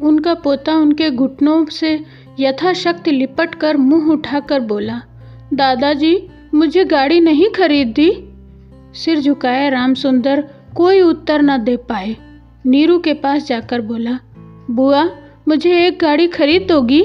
उनका 0.00 0.34
पोता 0.34 0.76
उनके 0.76 1.10
घुटनों 1.10 1.64
से 1.64 2.04
यथाशक्ति 2.40 3.10
लिपट 3.10 3.54
कर 3.54 3.76
मुँह 3.76 4.12
उठाकर 4.12 4.60
बोला, 4.60 5.02
दादाजी, 5.54 6.28
मुझे 6.54 6.84
गाड़ी 6.84 7.20
नहीं 7.20 7.50
खरीद? 7.50 7.88
दी 7.88 8.28
सिर 8.94 9.20
झुकाए 9.20 9.70
राम 9.70 9.94
सुंदर 9.94 10.48
कोई 10.76 11.00
उत्तर 11.00 11.42
न 11.42 11.64
दे 11.64 11.76
पाए। 11.76 12.16
नीरू 12.66 12.98
के 12.98 13.14
पास 13.14 13.46
जाकर 13.46 13.80
बोला, 13.80 14.18
बुआ, 14.70 15.04
मुझे 15.48 15.86
एक 15.86 15.98
गाड़ी 15.98 16.28
खरीद 16.28 16.62
दोगी? 16.62 17.02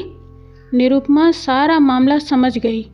निरुपमा 0.73 1.29
सारा 1.31 1.79
मामला 1.79 2.17
समझ 2.19 2.57
गई। 2.57 2.85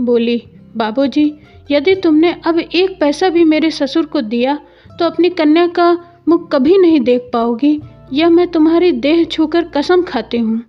बोली, 0.00 0.42
बाबूजी, 0.76 1.32
यदि 1.70 1.94
तुमने 1.94 2.32
अब 2.46 2.58
एक 2.58 2.98
पैसा 3.00 3.28
भी 3.28 3.44
मेरे 3.44 3.70
ससुर 3.70 4.06
को 4.06 4.20
दिया 4.20 4.58
तो 4.98 5.04
अपनी 5.04 5.30
कन्या 5.30 5.66
का 5.68 5.92
मुख 6.28 6.50
कभी 6.52 6.76
नहीं 6.78 7.00
देख 7.00 7.30
पाओगी। 7.32 7.80
यह 8.12 8.28
मैं 8.28 8.46
तुम्हारी 8.48 8.90
देह 8.94 9.22
छूकर 9.24 9.64
कसम 9.68 10.02
खाती 10.02 10.38
हूँ। 10.38 10.62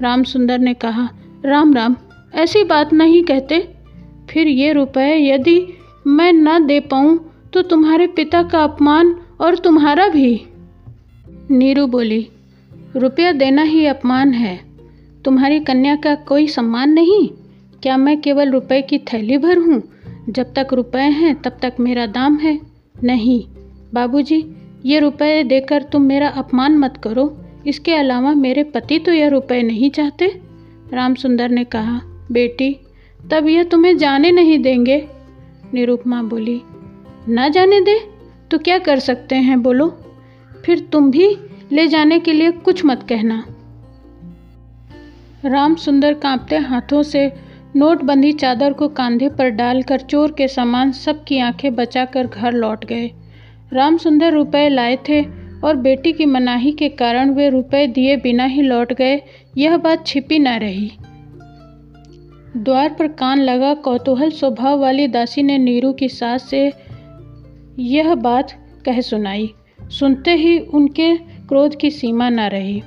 राम 0.00 0.22
सुंदर 0.22 0.58
ने 0.58 0.74
कहा, 0.74 1.08
राम 1.44 1.72
राम, 1.74 1.96
ऐसी 2.34 2.64
बात 2.64 2.92
नहीं 2.92 3.22
कहते। 3.22 3.58
फिर 4.30 4.48
ये 4.48 4.72
रुपए 4.72 5.14
यदि 5.16 5.66
मैं 6.06 6.32
न 6.32 6.66
दे 6.66 6.78
पाऊँ 6.80 7.18
तो 7.52 7.62
तुम्हारे 7.62 8.06
पिता 8.06 8.42
का 8.42 8.62
अपमान 8.64 9.14
और 9.40 9.56
तुम्हारा 9.56 10.08
भी? 10.08 10.40
नीरू 11.50 11.86
बोली, 11.86 12.28
रुपया 12.96 13.32
देना 13.32 13.62
ही 13.62 13.84
अपमान 13.86 14.32
है। 14.32 14.58
तुम्हारी 15.24 15.60
कन्या 15.60 15.96
का 15.96 16.14
कोई 16.14 16.48
सम्मान 16.48 16.90
नहीं? 16.90 17.28
क्या 17.82 17.96
मैं 17.96 18.20
केवल 18.20 18.50
रुपए 18.50 18.82
की 18.82 18.98
थैली 18.98 19.38
भर 19.38 19.58
हूँ? 19.58 19.82
जब 20.28 20.54
तक 20.54 20.68
रुपए 20.72 20.98
हैं, 20.98 21.42
तब 21.42 21.58
तक 21.62 21.72
मेरा 21.80 22.06
दाम 22.06 22.36
है। 22.36 22.60
नहीं, 23.04 23.44
बाबूजी, 23.94 24.44
ये 24.84 24.98
रुपए 24.98 25.44
देकर 25.44 25.82
तुम 25.82 26.02
मेरा 26.02 26.28
अपमान 26.28 26.78
मत 26.78 26.96
करो। 26.96 27.38
इसके 27.66 27.94
अलावा 27.94 28.34
मेरे 28.34 28.64
पति 28.64 28.98
तो 28.98 29.12
यह 29.12 29.28
रुपए 29.28 29.62
नहीं 29.62 29.90
चाहते। 29.90 30.40
राम 30.92 31.14
सुंदर 31.14 31.48
ने 31.48 31.64
कहा, 31.64 32.00
बेटी, 32.32 32.76
तब 33.30 33.48
यह 33.48 33.62
तुम्हें 33.62 33.96
जाने 33.96 34.30
नहीं 34.30 34.58
देंगे। 34.58 35.08
निरुपमा 35.74 36.22
बोली, 36.22 36.62
ना 37.28 37.48
जाने 37.48 37.80
दे? 37.80 38.00
तो 38.50 38.58
क्या 38.58 38.78
कर 38.78 38.98
सकते 38.98 39.36
हैं, 39.36 39.62
बोलो। 39.62 39.98
फिर 40.64 40.80
तुम 40.80 41.10
भी 41.10 41.36
ले 41.72 41.86
जाने 41.86 42.20
के 42.20 42.32
लिए 42.32 42.50
कुछ 42.50 42.84
मत 42.84 43.06
कहना। 43.08 43.44
राम 45.44 45.74
सुंदर 45.74 46.14
कांपते 46.14 46.56
हाथों 46.56 47.02
से 47.02 47.32
नोटबंदी 47.76 48.32
चादर 48.32 48.72
को 48.72 48.88
कंधे 48.88 49.28
पर 49.28 49.48
डालकर 49.48 50.00
चोर 50.00 50.34
के 50.38 50.48
समान 50.48 50.92
सबकी 50.92 51.38
आँखें 51.38 51.74
बचाकर 51.74 52.26
घर 52.26 52.52
लौट 52.52 52.84
गए। 52.84 53.10
राम 53.72 53.96
सुंदर 53.96 54.32
रुपए 54.32 54.68
लाए 54.68 54.96
थे 55.08 55.22
और 55.64 55.76
बेटी 55.76 56.12
की 56.12 56.26
मनाही 56.26 56.72
के 56.72 56.88
कारण 56.88 57.30
वे 57.30 57.48
रुपए 57.48 57.86
दिए 57.86 58.16
बिना 58.16 58.44
ही 58.44 58.62
लौट 58.62 58.92
गए। 58.92 59.20
यह 59.58 59.76
बात 59.76 60.06
छिपी 60.06 60.38
न 60.38 60.48
रही। 60.48 60.92
द्वार 62.56 62.88
पर 62.88 63.08
कान 63.08 63.38
लगा 63.38 63.74
कौतूहल 63.74 64.30
स्वभाव 64.30 64.78
वाली 64.78 65.06
दासी 65.08 65.42
ने 65.42 65.58
नीरू 65.58 65.92
की 65.92 66.08
सास 66.08 66.42
से 66.42 66.72
यह 67.78 68.14
बात 68.14 68.52
कह 68.84 69.00
सुनाई। 69.00 69.50
सुनते 69.82 70.34
ही 70.34 70.58
उनके 70.58 71.16
क्रोध 71.16 71.76
की 71.76 71.90
सीमा 71.90 72.28
न 72.28 72.40
रही। 72.40 72.82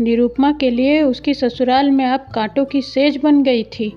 निरुपमा 0.00 0.52
के 0.52 0.70
लिए 0.70 1.02
उसकी 1.02 1.34
ससुराल 1.34 1.90
में 1.90 2.04
अब 2.04 2.26
कांटों 2.34 2.64
की 2.64 2.82
सेज 2.82 3.16
बन 3.16 3.42
गई 3.42 3.62
थी। 3.62 3.92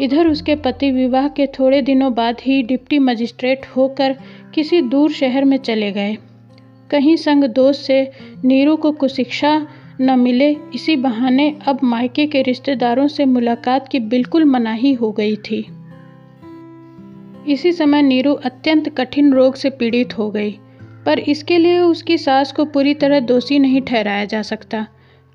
इधर 0.00 0.26
उसके 0.26 0.54
पति 0.54 0.90
विवाह 0.90 1.28
के 1.28 1.46
थोड़े 1.46 1.82
दिनों 1.82 2.14
बाद 2.14 2.36
ही 2.42 2.62
डिप्टी 2.62 2.98
मजिस्ट्रेट 2.98 3.66
होकर 3.66 4.16
किसी 4.54 4.80
दूर 4.82 5.10
शहर 5.10 5.44
में 5.44 5.56
चले 5.56 5.92
गए। 5.92 6.16
कहीं 6.90 7.16
संग 7.16 7.44
दोस्त 7.44 7.80
से 7.80 8.10
नीरू 8.44 8.76
को 8.76 8.92
कुशिक्षा 8.92 9.66
न 10.00 10.18
मिले, 10.18 10.56
इसी 10.74 10.96
बहाने 10.96 11.56
अब 11.66 11.78
मायके 11.82 12.26
के 12.26 12.42
रिश्तेदारों 12.42 13.06
से 13.08 13.24
मुलाकात 13.24 13.88
की 13.88 13.98
बिल्कुल 13.98 14.44
मनाही 14.44 14.92
हो 14.92 15.12
गई 15.12 15.36
थी। 15.36 15.66
इसी 17.48 17.72
समय 17.72 18.02
नीरू 18.02 18.32
अत्यंत 18.32 18.88
कठिन 18.88 19.32
रोग 19.32 19.54
से 19.54 19.70
पीड़ित 19.70 20.18
हो 20.18 20.30
गई, 20.30 20.50
पर 21.06 21.18
इसके 21.18 21.58
लिए 21.58 21.78
उसकी 21.78 22.18
सास 22.18 22.52
को 22.52 22.64
पूरी 22.64 22.94
तरह 22.94 23.20
दोषी 23.20 23.58
नहीं 23.58 23.80
ठहराया 23.80 24.24
जा 24.24 24.42
सकता। 24.42 24.86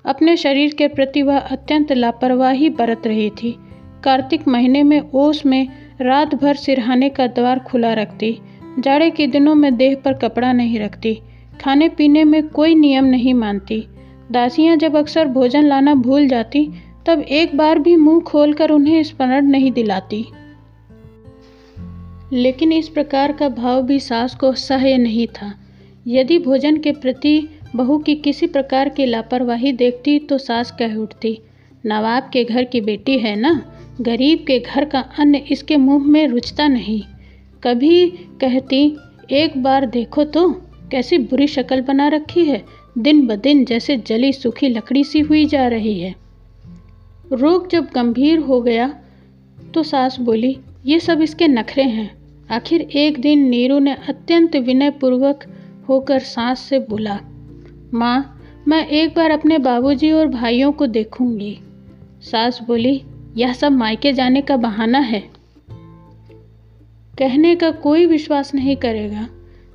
अपने 0.04 0.36
शरीर 0.36 0.74
के 0.74 0.88
प्रति 0.88 1.22
वह 1.22 1.38
अत्यंत 1.38 1.92
लापरवाही 1.92 2.70
बरत 2.70 3.02
रही 3.06 3.30
थी। 3.30 3.56
कार्तिक 4.04 4.48
महीने 4.48 4.82
में 4.82 5.10
ओस 5.14 5.46
में 5.46 5.68
रात 6.00 6.34
भर 6.34 6.54
सिरहाने 6.54 7.08
का 7.08 7.26
द्वार 7.26 7.58
खुला 7.58 7.92
रखती, 7.92 8.38
जाड़े 8.78 9.10
के 9.10 9.26
दिनों 9.26 9.54
में 9.54 9.76
देह 9.76 9.96
पर 10.04 10.12
कपड़ा 10.12 10.52
नहीं 10.52 10.78
रखती, 10.78 11.18
खाने 11.60 11.88
पीने 11.88 12.24
में 12.24 12.48
कोई 12.48 12.74
नियम 12.74 13.04
नहीं 13.04 13.34
मानती। 13.34 13.86
दासियाँ 14.32 14.76
जब 14.76 14.96
अक्सर 14.96 15.28
भोजन 15.28 15.62
लाना 15.64 15.94
भूल 15.94 16.28
जाती, 16.28 16.70
तब 17.06 17.20
एक 17.20 17.56
बार 17.56 17.78
भी 17.78 17.96
मुँह 17.96 18.20
खोलकर 18.20 18.70
उन्हें 18.70 19.02
स्मरण 19.02 19.46
नहीं 19.46 19.72
दिलाती। 19.72 20.26
लेकिन 22.32 22.72
इस 22.72 22.88
प्रकार 22.88 23.32
का 23.32 23.48
भाव 23.48 23.82
भी 23.82 24.00
सास 24.00 24.34
को 24.34 24.52
सह्य 24.52 24.98
नहीं 24.98 25.26
था। 25.26 25.54
यदि 26.06 26.38
भोजन 26.38 26.76
के 26.76 26.92
प्रति 26.92 27.48
बहू 27.76 27.98
की 27.98 28.14
किसी 28.14 28.46
प्रकार 28.46 28.88
की 28.88 29.06
लापरवाही 29.06 29.72
देखती 29.72 30.18
तो 30.18 30.38
सास 30.38 30.70
कह 30.70 30.94
उठती, 30.94 31.38
नवाब 31.86 32.30
के 32.32 32.44
घर 32.44 32.64
की 32.64 32.80
बेटी 32.80 33.18
है 33.18 33.34
ना? 33.36 33.52
गरीब 34.00 34.44
के 34.46 34.58
घर 34.58 34.84
का 34.84 35.00
अन्न 35.18 35.34
इसके 35.34 35.76
मुँह 35.76 36.06
में 36.06 36.26
रुचता 36.28 36.66
नहीं। 36.68 37.02
कभी 37.62 38.06
कहती, 38.40 38.96
एक 39.30 39.62
बार 39.62 39.86
देखो 39.86 40.24
तो 40.24 40.48
कैसी 40.90 41.18
बुरी 41.18 41.46
शक्ल 41.46 41.80
बना 41.80 42.08
रखी 42.08 42.44
है। 42.44 42.64
दिन 42.98 43.26
ब 43.26 43.36
दिन 43.36 43.64
जैसे 43.64 43.96
जली 43.96 44.32
सूखी 44.32 44.68
लकड़ी 44.68 45.04
सी 45.04 45.20
हुई 45.20 45.44
जा 45.44 45.66
रही 45.68 45.98
है। 46.00 46.14
रोग 47.32 47.70
जब 47.70 47.88
गंभीर 47.94 48.38
हो 48.38 48.60
गया 48.60 48.88
तो 49.74 49.82
सास 49.82 50.18
बोली, 50.20 50.56
ये 50.86 51.00
सब 51.00 51.22
इसके 51.22 51.48
नखरे 51.48 51.84
हैं। 51.84 52.10
आखिर 52.50 52.80
एक 52.80 53.20
दिन 53.20 53.48
नीरू 53.48 53.78
ने 53.78 53.94
अत्यंत 54.08 54.56
विनयपूर्वक 54.56 55.44
होकर 55.88 56.18
सास 56.18 56.60
से 56.60 56.78
बोला 56.80 57.18
माँ, 57.94 58.42
मैं 58.68 58.86
एक 58.86 59.14
बार 59.14 59.30
अपने 59.30 59.58
बाबूजी 59.58 60.12
और 60.12 60.28
भाइयों 60.28 60.72
को 60.72 60.86
देखूँगी। 60.86 61.58
सास 62.20 62.60
बोली, 62.66 63.02
यह 63.36 63.52
सब 63.52 63.72
मायके 63.72 64.12
जाने 64.12 64.40
का 64.40 64.56
बहाना 64.56 64.98
है। 64.98 65.30
कहने 67.18 67.56
का 67.56 67.70
कोई 67.70 68.06
विश्वास 68.06 68.54
नहीं 68.54 68.76
करेगा। 68.76 69.28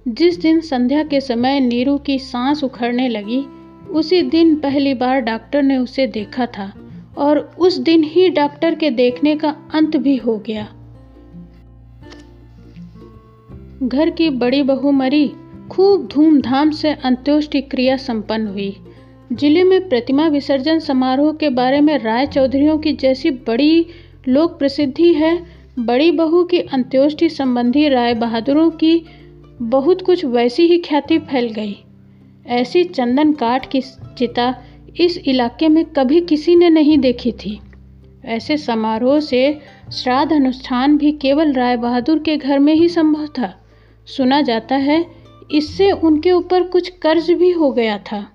जिस 0.08 0.40
दिन 0.40 0.62
संध्या 0.62 1.04
के 1.04 1.22
समय 1.22 1.60
नीरू 1.60 1.98
की 1.98 2.20
सांस 2.20 2.64
उखड़ने 2.64 3.10
लगी, 3.10 3.46
उसी 3.90 4.22
दिन 4.22 4.56
पहली 4.56 4.94
बार 4.94 5.20
डॉक्टर 5.20 5.64
ने 5.64 5.78
उसे 5.78 6.08
देखा 6.08 6.46
था 6.46 6.74
और 7.18 7.52
उस 7.60 7.78
दिन 7.78 8.04
ही 8.04 8.30
डॉक्टर 8.30 8.76
के 8.76 8.90
देखने 8.90 9.36
का 9.36 9.56
अंत 9.74 9.98
भी 9.98 10.16
हो 10.16 10.38
गया। 10.38 10.74
घर 13.84 14.10
की 14.10 14.30
बड़ी 14.30 14.64
बहू 14.64 14.92
मरी 14.92 15.32
खूब 15.72 16.08
धूमधाम 16.08 16.72
से 16.72 16.92
अंत्योष्टि 17.04 17.62
क्रिया 17.62 17.96
संपन्न 17.98 18.48
हुई। 18.48 18.76
ज़िले 19.34 19.64
में 19.64 19.88
प्रतिमा 19.90 20.28
विसर्जन 20.28 20.80
समारोह 20.80 21.32
के 21.34 21.50
बारे 21.50 21.80
में 21.82 21.98
राय 21.98 22.26
चौधरियों 22.28 22.78
की 22.78 22.94
जैसी 22.94 23.30
बड़ी 23.48 23.86
लोक 24.28 24.58
प्रसिद्धि 24.60 25.14
है, 25.14 25.38
बड़ी 25.80 26.12
बहू 26.12 26.44
की 26.44 26.60
अंत्योष्टि 26.60 27.30
संबंधी 27.30 27.88
राय 27.90 28.14
बहादुरों 28.14 28.70
की 28.70 29.06
बहुत 29.62 30.02
कुछ 30.02 30.26
वैसी 30.26 30.68
ही 30.68 30.78
ख्याति 30.78 31.18
फैल 31.20 31.50
गई। 31.50 31.76
ऐसी 32.46 32.84
चंदन 32.84 33.34
काठ 33.34 33.70
की 33.72 33.82
चिता 34.18 34.54
इस 35.00 35.18
इलाके 35.18 35.68
में 35.68 35.84
कभी 35.86 36.22
किसी 36.22 36.56
ने 36.56 36.70
नहीं 36.70 36.98
देखी 36.98 37.32
थी। 37.32 37.60
ऐसे 38.26 38.58
समारोह 38.58 39.20
से 39.20 39.60
श्राद्ध 39.94 40.32
अनुष्ठान 40.34 40.98
भी 40.98 41.12
केवल 41.12 41.54
राय 41.54 41.78
बहादुर 41.78 42.20
के 42.20 42.38
घर 42.38 42.60
में 42.60 42.74
ही 42.74 42.90
संभव 42.90 43.28
था। 43.28 43.54
सुना 44.08 44.42
जाता 44.42 44.76
है 44.76 45.25
इससे 45.50 45.92
उनके 45.92 46.32
ऊपर 46.32 46.64
कुछ 46.64 46.90
कर्ज 47.02 47.30
भी 47.32 47.52
हो 47.52 47.72
गया 47.72 47.98
था। 48.02 48.26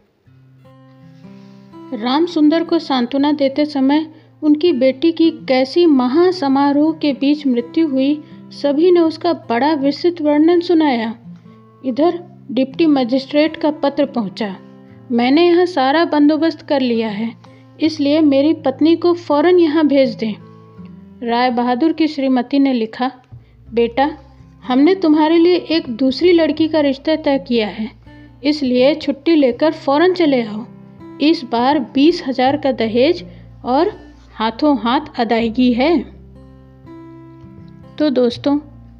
राम 1.95 2.27
सुंदर 2.27 2.65
को 2.65 2.79
सांत्वना 2.79 3.33
देते 3.33 3.65
समय 3.65 4.07
उनकी 4.43 4.73
बेटी 4.73 5.11
की 5.13 5.31
कैसी 5.49 5.85
महासमारोह 5.87 6.93
के 6.93 7.13
बीच 7.13 7.47
मृत्यु 7.47 7.89
हुई, 7.89 8.23
सभी 8.53 8.91
ने 8.91 9.01
उसका 9.01 9.33
बड़ा 9.49 9.73
विस्तृत 9.73 10.21
वर्णन 10.23 10.61
सुनाया। 10.61 11.15
इधर 11.85 12.19
डिप्टी 12.51 12.87
मजिस्ट्रेट 12.87 13.57
का 13.57 13.71
पत्र 13.73 14.07
पहुँचा। 14.07 14.55
मैंने 15.11 15.47
यहाँ 15.47 15.67
सारा 15.67 16.05
बंदोबस्त 16.05 16.63
कर 16.63 16.81
लिया 16.81 17.09
है, 17.09 17.33
इसलिए 17.81 18.21
मेरी 18.21 18.53
पत्नी 18.57 18.97
को 18.97 19.13
फ़ौरन 19.15 19.59
यहाँ 19.59 19.87
भेज 19.87 20.15
दें। 20.15 20.35
राय 21.23 21.51
बहादुर 21.51 21.93
की 21.93 22.09
श्रीमती 22.09 22.59
ने 22.59 22.73
लिखा, 22.73 23.11
बेटा 23.73 24.11
हमने 24.71 24.95
तुम्हारे 24.95 25.39
लिए 25.39 25.57
एक 25.71 25.89
दूसरी 25.99 26.33
लड़की 26.33 26.67
का 26.69 26.81
रिश्ता 26.81 27.15
तय 27.17 27.39
किया 27.39 27.67
है, 27.69 27.89
इसलिए 28.45 28.95
छुट्टी 28.95 29.35
लेकर 29.35 29.73
फ़ौरन 29.73 30.13
चले 30.15 30.43
आओ। 30.43 30.65
इस 31.21 31.43
बार 31.45 31.79
बीस 31.95 32.23
हज़ार 32.27 32.57
का 32.57 32.73
दहेज 32.75 33.25
और 33.65 33.91
हाथों 34.35 34.77
हाथ 34.79 35.21
अदायगी 35.21 35.73
है। 35.73 35.91
तो 37.99 38.11
दोस्तों, 38.11 38.59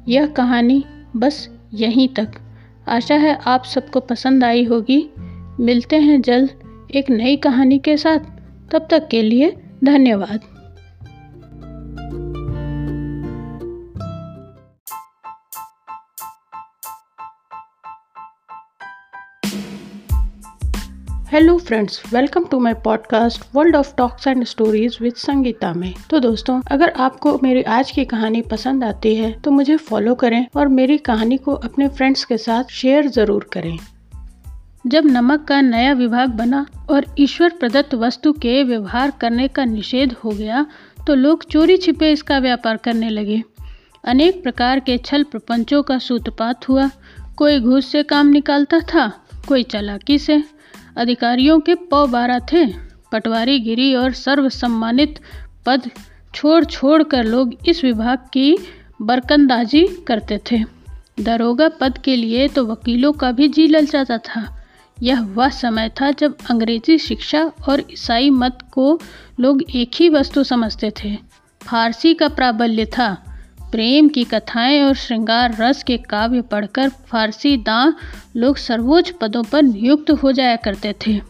यह 0.09 0.27
कहानी 0.33 0.83
बस 1.15 1.47
यहीं 1.73 2.07
तक। 2.09 2.39
आशा 2.89 3.15
है 3.15 3.37
आप 3.47 3.63
सबको 3.65 3.99
पसंद 4.01 4.43
आई 4.43 4.63
होगी। 4.63 5.03
मिलते 5.59 5.99
हैं 5.99 6.21
जल्द 6.21 6.89
एक 6.95 7.09
नई 7.09 7.35
कहानी 7.37 7.79
के 7.79 7.97
साथ। 7.97 8.19
तब 8.71 8.87
तक 8.91 9.07
के 9.07 9.21
लिए 9.21 9.55
धन्यवाद। 9.83 10.50
Hello 21.31 21.57
friends 21.57 22.01
welcome 22.13 22.45
to 22.45 22.57
my 22.59 22.73
podcast 22.85 23.43
world 23.55 23.75
of 23.75 23.93
talks 23.97 24.25
and 24.27 24.43
stories 24.45 24.97
with 25.01 25.13
Sangeeta 25.13 25.71
में। 25.73 25.93
तो 26.09 26.19
दोस्तों, 26.19 26.59
अगर 26.71 26.89
आपको 26.99 27.37
मेरी 27.43 27.61
आज 27.65 27.91
की 27.91 28.03
कहानी 28.05 28.41
पसंद 28.41 28.83
आती 28.83 29.15
है 29.15 29.31
तो 29.41 29.51
मुझे 29.51 29.77
फॉलो 29.77 30.15
करें 30.15 30.45
और 30.55 30.67
मेरी 30.69 30.97
कहानी 30.99 31.37
को 31.37 31.53
अपने 31.53 31.87
फ्रेंड्स 31.87 32.25
के 32.25 32.37
साथ 32.37 32.71
शेयर 32.71 33.07
ज़रूर 33.09 33.47
करें। 33.53 33.77
जब 34.85 35.05
नमक 35.07 35.45
का 35.45 35.61
नया 35.61 35.93
विभाग 35.93 36.35
बना 36.35 36.65
और 36.89 37.05
ईश्वर 37.19 37.53
प्रदत्त 37.59 37.95
वस्तु 37.95 38.33
के 38.33 38.61
व्यवहार 38.63 39.13
करने 39.21 39.47
का 39.47 39.65
निषेध 39.67 40.15
हो 40.23 40.31
गया 40.31 40.65
तो 41.07 41.15
लोग 41.15 41.49
चोरी 41.51 41.77
छिपे 41.77 42.11
इसका 42.11 42.39
व्यापार 42.39 42.77
करने 42.77 43.09
लगे। 43.09 43.43
अनेक 44.03 44.43
प्रकार 44.43 44.79
के 44.79 44.97
छल 44.97 45.23
प्रपंचों 45.23 45.83
का 45.83 45.97
सूत्रपात 45.99 46.69
हुआ। 46.69 46.89
कोई 47.37 47.59
घूस 47.59 47.91
से 47.91 48.03
काम 48.05 48.27
निकालता 48.29 48.79
था, 48.85 49.11
कोई 49.47 49.63
चलाकी 49.65 50.17
से। 50.19 50.43
अधिकारियों 50.97 51.59
के 51.59 51.75
पौ 51.75 52.05
बारह 52.07 52.39
थे। 52.39 52.65
पटवारी 53.11 53.59
गिरी 53.59 53.95
और 53.95 54.13
सर्व 54.13 54.49
सम्मानित 54.49 55.19
पद 55.65 55.89
छोड़ 56.35 56.63
छोड़ 56.65 57.03
कर 57.03 57.23
लोग 57.23 57.53
इस 57.65 57.83
विभाग 57.83 58.17
की 58.33 58.57
बरकंदाजी 59.01 59.87
करते 60.07 60.39
थे। 60.51 60.63
दरोगा 61.19 61.69
पद 61.69 61.97
के 61.97 62.15
लिए 62.15 62.47
तो 62.47 62.65
वकीलों 62.65 63.11
का 63.11 63.31
भी 63.31 63.47
जी 63.47 63.67
ललचाता 63.67 64.17
था। 64.17 64.65
यह 65.03 65.21
वह 65.21 65.49
समय 65.49 65.89
था 65.89 66.11
जब 66.11 66.37
अंग्रेज़ी 66.49 66.97
शिक्षा 66.97 67.51
और 67.69 67.83
ईसाई 67.91 68.29
मत 68.29 68.57
को 68.71 68.99
लोग 69.39 69.63
एक 69.75 69.91
ही 69.95 70.09
वस्तु 70.09 70.43
समझते 70.43 70.91
थे। 71.03 71.17
फारसी 71.61 72.13
का 72.13 72.27
प्राबल्य 72.27 72.85
था। 72.85 73.30
प्रेम 73.71 74.07
की 74.09 74.23
कथाएँ 74.23 74.81
और 74.83 74.93
श्रृंगार 74.93 75.57
रस 75.59 75.83
के 75.83 75.97
काव्य 75.97 76.41
पढ़कर 76.41 76.89
फारसी 76.89 77.57
दां 77.57 77.91
लोग 78.35 78.57
सर्वोच्च 78.57 79.09
पदों 79.09 79.43
पर 79.43 79.63
नियुक्त 79.63 80.11
हो 80.11 80.31
जाया 80.31 80.55
करते 80.55 80.95
थे। 81.07 81.21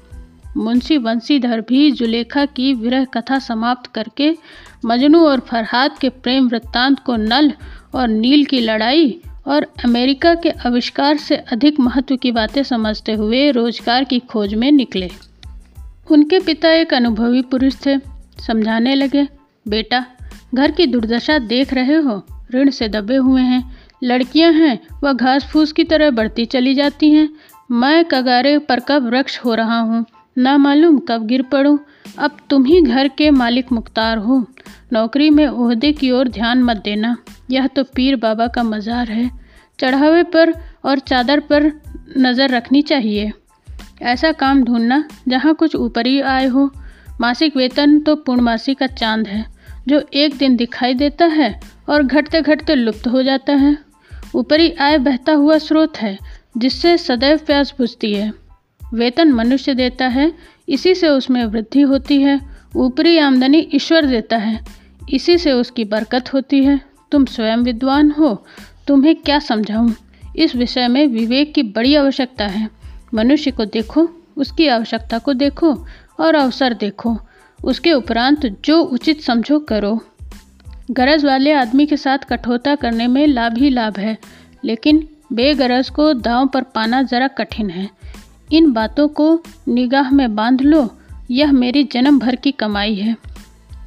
मुंशी 0.58 0.98
बंसीधर 0.98 1.62
भी 1.62 1.92
जुलेखा 1.92 2.46
की 2.46 2.74
विरह 2.74 3.06
कथा 3.06 3.40
समाप्त 3.40 3.92
करके 3.92 4.38
मजनू 4.86 5.26
और 5.26 5.40
फरहाद 5.40 5.98
के 6.02 6.10
प्रेम 6.10 6.48
वृत्तांत 6.48 7.00
को 7.00 7.16
नल 7.16 7.52
और 7.96 8.08
नील 8.08 8.46
की 8.46 8.60
लड़ाई 8.60 9.20
और 9.48 9.68
अमेरिका 9.86 10.36
के 10.36 10.50
आविष्कार 10.50 11.18
से 11.18 11.36
अधिक 11.36 11.80
महत्व 11.80 12.16
की 12.16 12.32
बातें 12.32 12.64
समझते 12.64 13.14
हुए 13.14 13.52
रोज़गार 13.52 14.04
की 14.04 14.20
खोज 14.20 14.54
में 14.54 14.72
निकले। 14.72 15.10
उनके 16.12 16.40
पिता 16.40 16.72
एक 16.72 16.94
अनुभवी 16.94 17.42
पुरुष 17.42 17.76
थे। 17.86 17.98
समझाने 18.48 18.96
लगे, 18.96 19.28
बेटा, 19.68 20.06
घर 20.56 20.72
की 20.72 20.86
दुर्दशा 20.86 21.38
देख 21.38 21.74
रहे 21.74 21.96
हो? 21.96 22.24
ऋण 22.56 22.70
से 22.70 22.88
दबे 22.88 23.16
हुए 23.16 23.42
हैं। 23.42 23.78
लड़कियाँ 24.04 24.52
हैं, 24.52 24.80
वह 25.04 25.14
घास 25.14 25.44
फूस 25.44 25.72
की 25.72 25.84
तरह 25.84 26.10
बढ़ती 26.10 26.46
चली 26.46 26.74
जाती 26.74 27.12
हैं। 27.12 27.30
मैं 27.72 28.06
कगारे 28.06 28.58
पर 28.60 28.80
कब 28.80 29.10
वृक्ष 29.10 29.40
हो 29.40 29.56
रहा 29.56 29.80
हूँ? 29.80 30.06
ना 30.38 30.58
मालूम 30.58 31.00
कब 31.00 31.26
गिर 31.26 31.42
पड़ूँ। 31.42 31.80
अब 32.20 32.38
तुम 32.50 32.66
ही 32.66 32.82
घर 32.82 33.08
के 33.08 33.30
मालिक 33.32 33.72
मुख्तार 33.72 34.18
हो। 34.18 34.46
नौकरी 34.94 35.30
में 35.30 35.48
उहदे 35.48 35.92
की 35.92 36.12
ओर 36.12 36.28
ध्यान 36.28 36.64
मत 36.64 36.78
देना। 36.78 37.18
यह 37.52 37.68
तो 37.68 37.84
पीर 37.84 38.16
बाबा 38.16 38.48
का 38.48 38.64
मज़ार 38.64 39.08
है। 39.08 39.30
चढ़ावे 39.80 40.24
पर 40.24 40.54
और 40.86 41.00
चादर 41.00 41.40
पर 41.40 41.72
नज़र 42.18 42.50
रखनी 42.50 42.82
चाहिए। 42.82 43.32
ऐसा 44.02 44.32
काम 44.32 44.64
ढूंढना 44.64 45.04
जहाँ 45.28 45.54
कुछ 45.54 45.76
ऊपरी 45.76 46.20
आय 46.22 46.46
हो। 46.46 46.70
मासिक 47.22 47.58
वेतन 47.58 48.00
तो 48.00 48.16
पूर्णमासी 48.16 48.74
का 48.74 48.88
चाँद 48.88 49.28
है, 49.28 49.46
जो 49.88 50.02
एक 50.14 50.38
दिन 50.38 50.56
दिखाई 50.56 50.94
देता 50.94 51.26
है। 51.26 51.60
और 51.92 52.04
घटते 52.04 52.42
घटते 52.42 52.76
लुप्त 52.76 53.08
हो 53.08 53.24
जाता 53.24 53.54
है। 53.54 53.78
ऊपरी 54.36 54.72
आय 54.72 54.98
बहता 54.98 55.34
हुआ 55.34 55.58
स्रोत 55.58 55.98
है, 55.98 56.18
जिससे 56.58 56.98
सदैव 56.98 57.38
प्यास 57.38 57.74
बुझती 57.78 58.14
है। 58.14 58.34
वेतन 58.94 59.32
मनुष्य 59.32 59.74
देता 59.74 60.08
है, 60.08 60.34
इसी 60.70 60.96
से 60.96 61.08
उसमें 61.08 61.46
वृद्धि 61.46 61.82
होती 61.82 62.22
है। 62.22 62.42
ऊपरी 62.76 63.18
आमदनी 63.18 63.70
ईश्वर 63.74 64.06
देता 64.06 64.38
है, 64.38 64.66
इसी 65.10 65.38
से 65.38 65.52
उसकी 65.52 65.86
बरकत 65.86 66.34
होती 66.34 66.64
है। 66.64 66.82
तुम 67.12 67.26
स्वयं 67.26 67.58
विद्वान 67.58 68.12
हो, 68.12 68.46
तुम्हें 68.88 69.16
क्या 69.16 69.40
समझाऊँ? 69.40 69.96
इस 70.36 70.56
विषय 70.56 70.88
में 70.88 71.08
विवेक 71.08 71.54
की 71.54 71.64
बड़ी 71.64 71.96
आवश्यकता 71.96 72.48
है। 72.48 72.70
मनुष्य 73.14 73.52
को 73.52 73.66
देखो, 73.66 74.10
उसकी 74.38 74.68
आवश्यकता 74.68 75.18
को 75.18 75.34
देखो 75.34 75.86
और 76.20 76.36
अवसर 76.36 76.74
देखो। 76.74 77.18
उसके 77.64 77.94
उपरांत 77.94 78.46
जो 78.66 78.82
उचित 78.82 79.22
समझो 79.22 79.60
करो। 79.60 80.00
गरज 80.92 81.26
वाले 81.26 81.54
आदमी 81.54 81.86
के 81.86 81.98
साथ 81.98 82.18
कठोरता 82.18 82.76
करने 82.76 83.08
में 83.08 83.28
लाभ 83.28 83.58
ही 83.58 83.70
लाभ 83.70 84.00
है, 84.00 84.18
लेकिन 84.66 85.08
बेगरज 85.34 85.90
को 85.90 86.14
दांव 86.14 86.48
पर 86.48 86.62
पाना 86.62 87.02
ज़रा 87.02 87.28
कठिन 87.28 87.70
है। 87.70 87.90
इन 88.54 88.72
बातों 88.72 89.08
को 89.08 89.44
निगाह 89.68 90.12
में 90.12 90.36
बाँध 90.36 90.62
लो, 90.62 90.98
यह 91.32 91.52
मेरी 91.52 91.84
जन्म 91.84 92.20
भर 92.20 92.36
की 92.36 92.52
कमाई 92.52 92.96
है। 92.96 93.16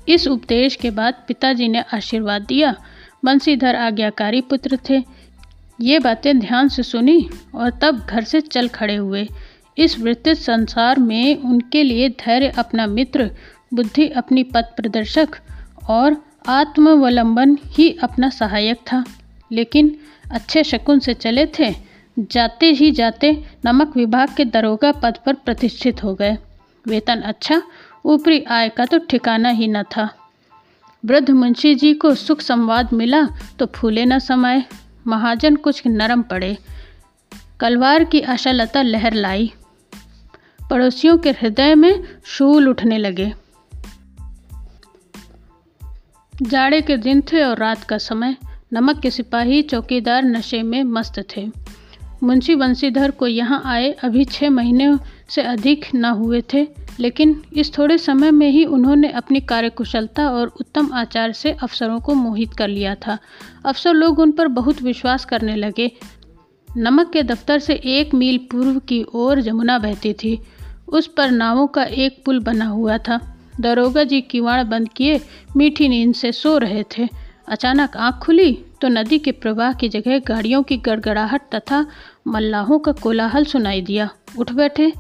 इस 0.09 0.29
उपदेश 0.29 0.77
के 0.77 0.91
बाद 0.91 1.15
पिताजी 1.29 1.69
ने 1.69 1.85
आशीर्वाद 1.95 2.43
दिया। 2.43 2.75
बंसीधर 3.25 3.77
आज्ञाकारी 3.77 4.41
पुत्र 4.41 4.79
थे। 4.91 5.05
ये 5.81 5.99
बातें 5.99 6.39
ध्यान 6.39 6.69
से 6.69 6.83
सुनी 6.83 7.31
और 7.55 7.71
तब 7.71 8.07
घर 8.11 8.25
से 8.25 8.41
चल 8.41 8.69
खड़े 8.69 8.97
हुए। 8.97 9.29
इस 9.79 9.99
वृत्तित 9.99 10.37
संसार 10.37 10.99
में 10.99 11.37
उनके 11.37 11.83
लिए 11.83 12.09
धैर्य 12.09 12.49
अपना 12.49 12.87
मित्र, 12.87 13.31
बुद्धि 13.75 14.09
अपनी 14.09 14.43
पथ 14.43 14.65
प्रदर्शक 14.77 15.29
और 15.91 16.34
आत्मवलंबन 16.49 17.57
ही 17.65 17.91
अपना 18.03 18.29
सहायक 18.31 18.77
था। 18.77 19.05
लेकिन 19.53 19.97
अच्छे 20.31 20.65
शकुन 20.65 20.99
से 20.99 21.15
चले 21.15 21.47
थे, 21.59 21.75
जाते 22.19 22.67
ही 22.67 22.91
जाते 22.91 23.45
नमक 23.65 23.97
विभाग 23.97 24.35
के 24.37 24.45
दरोगा 24.45 24.93
पद 24.93 25.19
पर 25.27 25.35
प्रतिष्ठित 25.35 26.03
हो 26.05 26.15
गए। 26.15 26.37
वेतन 26.87 27.21
अच्छा 27.21 27.63
ऊपरी 28.05 28.43
आय 28.43 28.69
का 28.69 28.85
तो 28.85 28.99
ठिकाना 28.99 29.49
ही 29.49 29.69
न 29.69 29.83
था। 29.83 30.09
वृद्ध 31.05 31.31
मुंशी 31.31 31.75
जी 31.75 31.95
को 31.95 32.15
सुख 32.15 32.41
संवाद 32.41 32.93
मिला 32.93 33.23
तो 33.59 33.67
फूले 33.67 34.05
न 34.05 34.19
समाये, 34.19 34.65
महाजन 35.07 35.57
कुछ 35.57 35.83
नरम 35.87 36.23
पड़े। 36.23 36.57
कलवार 37.61 38.05
की 38.05 38.21
आशालता 38.21 38.83
लहर 38.83 39.15
लाई। 39.15 39.53
पड़ोसियों 40.71 41.19
के 41.19 41.31
हृदय 41.31 41.75
में 41.75 42.05
शूल 42.25 42.69
उठने 42.69 42.99
लगे। 42.99 43.33
जाड़े 46.43 46.81
के 46.83 46.97
दिन 46.97 47.21
थे 47.21 47.43
और 47.45 47.59
रात 47.59 47.85
का 47.85 47.99
समय 47.99 48.37
नमक 48.73 49.01
के 49.01 49.11
सिपाही 49.11 49.63
चौकीदार 49.63 50.25
नशे 50.25 50.63
में 50.63 50.83
मस्त 50.85 51.25
थे। 51.37 51.47
मुंशी 52.23 52.55
बंशीधर 52.55 53.11
को 53.11 53.27
यहाँ 53.27 53.63
आए 53.65 53.91
अभी 53.91 54.25
छः 54.25 54.51
महीने 54.51 54.97
से 55.29 55.43
अधिक 55.43 55.85
न 55.95 56.05
हुए 56.05 56.43
थे, 56.55 56.67
लेकिन 57.01 57.43
इस 57.53 57.79
थोड़े 57.79 57.99
समय 57.99 58.31
में 58.31 58.51
ही 58.51 58.65
उन्होंने 58.65 59.09
अपनी 59.09 59.41
कार्यकुशलता 59.41 60.29
और 60.29 60.47
उत्तम 60.61 60.93
आचार 60.93 61.33
से 61.33 61.53
अफसरों 61.53 62.01
को 62.01 62.15
मोहित 62.15 62.55
कर 62.55 62.69
लिया 62.69 62.95
था। 62.95 63.19
अफसर 63.65 63.93
लोग 63.93 64.19
उन 64.19 64.33
पर 64.33 64.49
बहुत 64.49 64.83
विश्वास 64.83 65.25
करने 65.25 65.57
लगे। 65.57 65.93
नमक 66.77 67.11
के 67.11 67.23
दफ्तर 67.23 67.59
से 67.59 67.75
एक 67.75 68.15
मील 68.15 68.39
पूर्व 68.39 68.79
की 68.79 69.05
ओर 69.15 69.41
जमुना 69.41 69.79
बहती 69.79 70.13
थी। 70.13 70.41
उस 70.89 71.07
पर 71.07 71.31
नावों 71.31 71.67
का 71.67 71.85
एक 71.85 72.23
पुल 72.25 72.41
बना 72.41 72.67
हुआ 72.67 72.99
था। 72.99 73.34
दरोगा 73.61 74.05
जी 74.05 74.21
किवाड़ 74.21 74.63
बंद 74.63 74.89
किए 74.89 75.21
मीठी 75.57 75.89
नींद 75.89 76.15
से 76.15 76.33
सो 76.33 76.59
रहे 76.59 76.83
थे। 76.99 77.09
अचानक 77.49 77.97
आँख 77.97 78.15
खुली 78.25 78.53
तो 78.81 78.89
नदी 78.89 79.19
के 79.19 79.33
प्रवाह 79.33 79.73
की 79.73 79.89
जगह 79.89 80.19
गाड़ियों 80.19 80.63
की 80.63 80.77
गड़गड़ाहट 80.77 81.43
तथा 81.55 81.87
मल्लाहों 82.27 82.79
का 82.79 82.93
कोलाहल 82.93 83.45
सुनाई 83.45 83.81
दिया। 83.81 84.09
उठ 84.39 84.53
बैठे। 84.53 84.93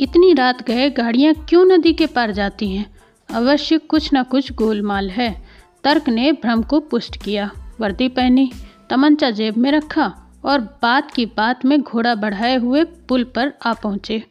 इतनी 0.00 0.32
रात 0.32 0.62
गए 0.62 0.90
गाड़ियाँ 0.90 1.34
क्यों 1.48 1.64
नदी 1.64 1.92
के 1.92 2.06
पार 2.06 2.30
जाती 2.30 2.68
हैं? 2.68 2.86
अवश्य 3.30 3.78
कुछ 3.78 4.10
न 4.14 4.22
कुछ 4.22 4.52
गोलमाल 4.52 5.10
है। 5.10 5.44
तर्क 5.84 6.08
ने 6.08 6.32
भ्रम 6.32 6.62
को 6.62 6.80
पुष्ट 6.80 7.22
किया। 7.24 7.50
वर्दी 7.80 8.08
पहनी, 8.08 8.50
तमंचा 8.90 9.30
जेब 9.30 9.56
में 9.56 9.70
रखा 9.72 10.12
और 10.44 10.60
बात 10.60 11.10
की 11.10 11.26
बात 11.26 11.64
में 11.64 11.80
घोड़ा 11.80 12.14
बढ़ाए 12.14 12.56
हुए 12.56 12.84
पुल 12.84 13.24
पर 13.24 13.52
आ 13.66 13.72
पहुँचे। 13.72 14.22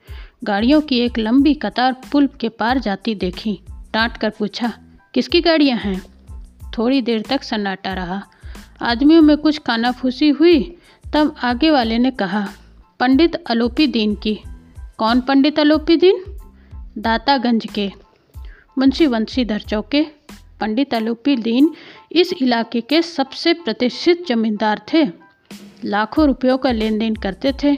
गाड़ियों 0.44 0.82
की 0.82 1.00
एक 1.00 1.18
लंबी 1.20 1.54
कतार 1.54 1.96
पुल 2.12 2.30
के 2.40 2.50
पार 2.50 2.80
जाती 2.80 3.16
देखी। 3.16 3.60
डांट 3.94 4.18
कर 4.18 4.30
पूछा, 4.30 4.74
किसकी 5.14 5.42
गाड़ियाँ 5.42 5.78
हैं? 5.78 6.02
थोड़ी 6.78 7.02
देर 7.02 7.22
तक 7.22 7.44
सन्नाटा 7.44 7.94
रहा। 7.94 8.22
आदमियों 8.82 9.22
में 9.22 9.38
कुछ 9.38 9.58
कानाफूसी 9.58 10.30
हुई, 10.30 10.78
तब 11.14 11.36
आगे 11.44 11.72
वाले 11.72 11.98
ने 11.98 12.12
कहा, 12.12 12.50
पंडित 13.00 13.36
अलोपी 13.36 13.88
दीन 13.88 14.16
की। 14.16 14.40
कौन 14.98 15.22
पंडित 15.22 15.60
अलोपी 15.60 15.98
दीन? 15.98 16.24
दातागंज 16.98 17.68
के। 17.76 17.92
मुंशी 18.78 19.08
वंशीधर 19.08 19.60
चौके। 19.60 20.06
पंडित 20.60 20.94
अलोपी 20.94 21.36
दीन 21.36 21.74
इस 22.12 22.34
इलाके 22.42 22.82
के 22.82 23.02
सबसे 23.02 23.54
प्रतिष्ठित 23.54 24.28
जमींदार 24.28 24.82
थे। 24.94 25.08
लाखों 25.86 26.28
रुपयों 26.28 26.58
का 26.58 26.72
लेन 26.72 26.98
देन 26.98 27.16
करते 27.16 27.54
थे। 27.64 27.78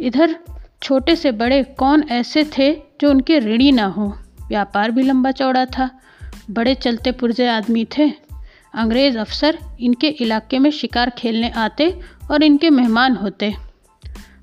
इधर 0.00 0.38
छोटे 0.82 1.16
से 1.16 1.32
बड़े 1.32 1.62
कौन 1.62 2.02
ऐसे 2.02 2.50
थे 2.58 2.82
जो 3.00 3.10
उनके 3.10 3.38
ऋणी 3.38 3.72
ना 3.72 3.84
हो? 3.84 4.18
व्यापार 4.48 4.90
भी 4.90 5.02
लंबा 5.02 5.30
चौड़ा 5.30 5.64
था। 5.64 6.00
बड़े 6.50 6.74
चलते 6.74 7.12
पुरजे 7.12 7.48
आदमी 7.48 7.84
थे। 7.84 8.12
अंग्रेज़ 8.74 9.18
अफसर 9.18 9.58
इनके 9.80 10.08
इलाके 10.08 10.58
में 10.58 10.70
शिकार 10.70 11.10
खेलने 11.10 11.50
आते 11.50 12.00
और 12.30 12.42
इनके 12.42 12.70
मेहमान 12.70 13.16
होते। 13.16 13.54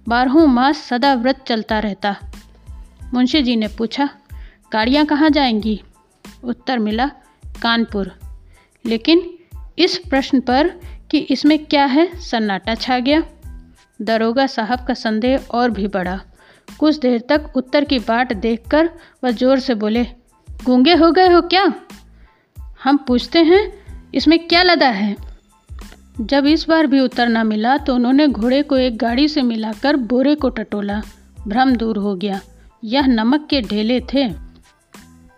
बारहों 0.07 0.47
मास 0.47 0.77
सदा 0.77 1.13
व्रत 1.13 1.43
चलता 1.47 1.79
रहता। 1.79 2.15
मुंशी 3.13 3.41
जी 3.41 3.55
ने 3.55 3.67
पूछा, 3.67 4.09
गाड़ियाँ 4.73 5.05
कहाँ 5.05 5.29
जाएँगी? 5.29 5.81
उत्तर 6.43 6.79
मिला, 6.79 7.11
कानपुर। 7.61 8.19
लेकिन 8.85 9.33
इस 9.79 9.97
प्रश्न 9.97 10.39
पर 10.39 10.67
कि 11.11 11.17
इसमें 11.17 11.65
क्या 11.65 11.85
है, 11.85 12.19
सन्नाटा 12.19 12.75
छा 12.75 12.99
गया। 12.99 13.23
दरोगा 13.99 14.45
साहब 14.47 14.85
का 14.85 14.93
संदेह 14.93 15.47
और 15.51 15.69
भी 15.69 15.87
बढ़ा। 15.87 16.19
कुछ 16.79 16.99
देर 16.99 17.21
तक 17.29 17.51
उत्तर 17.55 17.83
की 17.83 17.99
बाट 17.99 18.33
देखकर 18.33 18.89
वह 19.23 19.31
ज़ोर 19.31 19.59
से 19.59 19.75
बोले, 19.75 20.05
गूँगे 20.65 20.93
हो 20.93 21.11
गए 21.11 21.27
हो 21.27 21.41
क्या? 21.43 21.63
हम 22.83 22.97
पूछते 22.97 23.39
हैं, 23.39 23.61
इसमें 24.13 24.37
क्या 24.47 24.63
लदा 24.63 24.89
है? 24.89 25.15
जब 26.21 26.45
इस 26.45 26.67
बार 26.69 26.87
भी 26.87 26.99
उत्तर 26.99 27.27
न 27.27 27.45
मिला 27.47 27.77
तो 27.77 27.95
उन्होंने 27.95 28.27
घोड़े 28.27 28.61
को 28.63 28.77
एक 28.77 28.97
गाड़ी 28.97 29.27
से 29.27 29.41
मिलाकर 29.41 29.95
बोरे 29.95 30.35
को 30.35 30.49
टटोला। 30.49 31.01
भ्रम 31.47 31.75
दूर 31.75 31.97
हो 31.97 32.15
गया। 32.15 32.39
यह 32.83 33.07
नमक 33.07 33.47
के 33.49 33.61
ढेले 33.61 33.99
थे। 34.13 34.27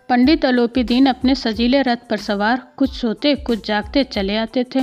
पंडित 0.08 0.44
अलोपी 0.44 0.82
दीन 0.84 1.06
अपने 1.06 1.34
सजीले 1.34 1.82
रथ 1.82 2.08
पर 2.10 2.16
सवार, 2.16 2.62
कुछ 2.76 2.90
सोते, 2.92 3.34
कुछ 3.36 3.66
जागते 3.66 4.04
चले 4.04 4.36
आते 4.36 4.64
थे। 4.74 4.80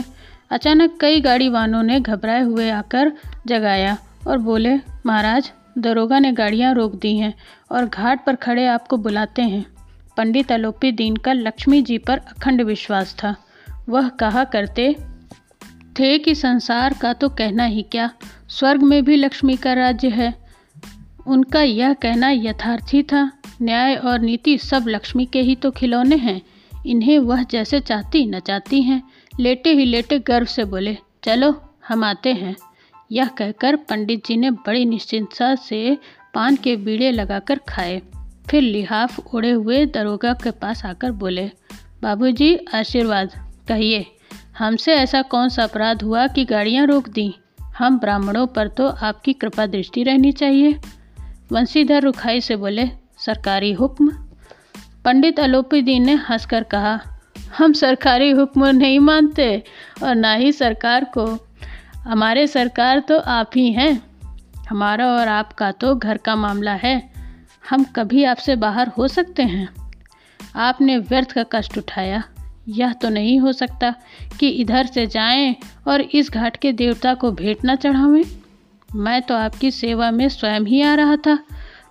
अचानक 0.52 0.98
कई 1.02 1.22
गाड़ी 1.22 1.50
वालों 1.50 1.84
ने 1.84 2.00
घबराए 2.00 2.42
हुए 2.42 2.70
आकर 2.70 3.12
जगाया 3.48 3.98
और 4.28 4.38
बोले, 4.38 4.76
महाराज, 5.06 5.52
दरोगा 5.78 6.20
ने 6.20 6.32
गाड़ियाँ 6.32 6.74
रोक 6.74 6.96
दी 6.96 7.18
हैं 7.18 7.34
और 7.72 7.86
घाट 7.86 8.26
पर 8.26 8.36
खड़े 8.36 8.66
आपको 8.66 8.98
बुलाते 8.98 9.42
हैं। 9.42 9.66
पंडित 10.18 10.52
अलोपी 10.52 10.92
दीन 10.92 11.16
का 11.16 11.34
लक्ष्मी 11.34 11.82
जी 11.82 11.98
पर 11.98 12.18
अखंड 12.18 12.62
विश्वास 12.62 13.16
था। 13.24 13.36
वह 13.90 14.10
कहा 14.10 14.44
करते, 14.44 14.96
थे 16.00 16.18
कि 16.20 16.36
संसार 16.36 16.96
का 17.02 17.14
तो 17.14 17.30
कहना 17.30 17.64
ही 17.64 17.82
क्या? 17.82 18.10
स्वर्ग 18.50 18.84
में 18.84 19.04
भी 19.06 19.16
लक्ष्मी 19.16 19.56
का 19.56 19.74
राज्य 19.74 20.10
है। 20.10 20.34
उनका 21.28 21.62
यह 21.62 21.94
कहना 21.94 22.30
यथार्थी 22.30 23.04
था। 23.04 23.32
न्याय 23.62 23.96
और 23.96 24.20
नीति 24.20 24.58
सब 24.58 24.86
लक्ष्मी 24.88 25.26
के 25.26 25.42
ही 25.42 25.56
तो 25.56 25.72
खिलौने 25.72 26.16
हैं। 26.16 26.42
इन्हें 26.86 27.20
वह 27.20 27.44
जैसे 27.44 27.80
चाहती, 27.80 28.26
न 28.26 28.40
चाहती 28.40 28.82
हैं। 28.82 29.04
लेटे 29.40 29.70
ही 29.70 29.86
लेटे 29.86 30.20
गर्व 30.20 30.46
से 30.46 30.66
बोले, 30.66 30.98
चलो, 31.24 31.62
हम 31.88 32.04
आते 32.04 32.34
हैं। 32.34 32.56
यह 33.12 33.28
कहकर 33.28 33.76
पंडित 33.76 34.26
जी 34.26 34.38
ने 34.38 34.52
बड़ी 34.52 34.86
निश्चिंतता 34.86 35.56
से 35.56 35.98
पान 36.34 36.56
के 36.56 36.76
बीड़े 36.76 37.12
लगाकर 37.12 37.60
खाए। 37.70 38.02
फिर 38.50 38.62
लिहाफ 38.62 39.20
उड़े 39.20 39.52
हुए 39.52 39.86
दरोगा 39.86 40.34
के 40.34 40.52
पास 40.52 40.86
आकर 40.86 41.12
बोले, 41.12 41.52
बाबूजी, 42.02 42.60
आशीर्वाद, 42.76 43.30
कहिए, 43.68 44.06
हमसे 44.58 44.94
ऐसा 44.94 45.22
कौन 45.22 45.50
सा 45.50 45.64
अपराध 45.64 46.04
हुआ 46.04 46.28
कि 46.28 46.46
गाड़ियाँ 46.46 46.88
रोक 46.88 47.10
दी? 47.10 47.36
हम 47.78 48.00
ब्राह्मणों 48.00 48.48
पर 48.48 48.68
तो 48.68 48.88
आपकी 48.88 49.34
कृपा 49.34 49.66
दृष्टि 49.66 50.04
रहनी 50.04 50.32
चाहिए। 50.32 50.80
वंशीधर 51.52 52.02
रुखाई 52.02 52.42
से 52.42 52.56
बोले, 52.56 52.88
सरकारी 53.18 53.74
हुक्म? 53.74 54.12
पंडित 55.06 55.40
अलोपीदीन 55.40 56.06
ने 56.06 56.14
हंसकर 56.14 56.64
कहा 56.64 57.19
हम 57.58 57.74
सरकारी 57.74 58.32
हुक्म 58.32 58.66
नहीं 58.66 59.00
मानते 59.00 59.64
और 60.04 60.16
ना 60.16 60.34
ही 60.34 60.52
सरकार 60.52 61.04
को। 61.04 61.48
हमारे 61.98 62.48
सरकार 62.48 63.00
तो 63.00 63.20
आप 63.20 63.52
ही 63.56 63.72
हैं। 63.72 64.02
हमारा 64.70 65.08
और 65.08 65.28
आपका 65.28 65.72
तो 65.72 65.96
घर 65.96 66.18
का 66.18 66.36
मामला 66.36 66.74
है। 66.74 67.10
हम 67.70 67.84
कभी 67.84 68.24
आपसे 68.24 68.56
बाहर 68.56 68.88
हो 68.88 69.08
सकते 69.08 69.44
हैं। 69.44 69.70
आपने 70.56 70.98
व्यर्थ 70.98 71.32
का 71.32 71.44
कष्ट 71.44 71.78
उठाया। 71.78 72.24
यह 72.70 72.94
तो 72.94 73.10
नहीं 73.10 73.40
हो 73.40 73.52
सकता 73.52 73.96
कि 74.40 74.50
इधर 74.50 74.86
से 74.86 75.08
जाएँ 75.08 75.56
और 75.88 76.02
इस 76.02 76.32
घाट 76.32 76.58
के 76.58 76.72
देवता 76.72 77.14
को 77.14 77.32
भेंट 77.32 77.58
न 77.66 77.76
चढ़ावें। 77.76 78.24
मैं 78.96 79.22
तो 79.22 79.36
आपकी 79.36 79.72
सेवा 79.72 80.12
में 80.12 80.30
स्वयं 80.30 80.62
ही 80.62 80.82
आ 80.82 80.96
रहा 80.96 81.16
था। 81.16 81.40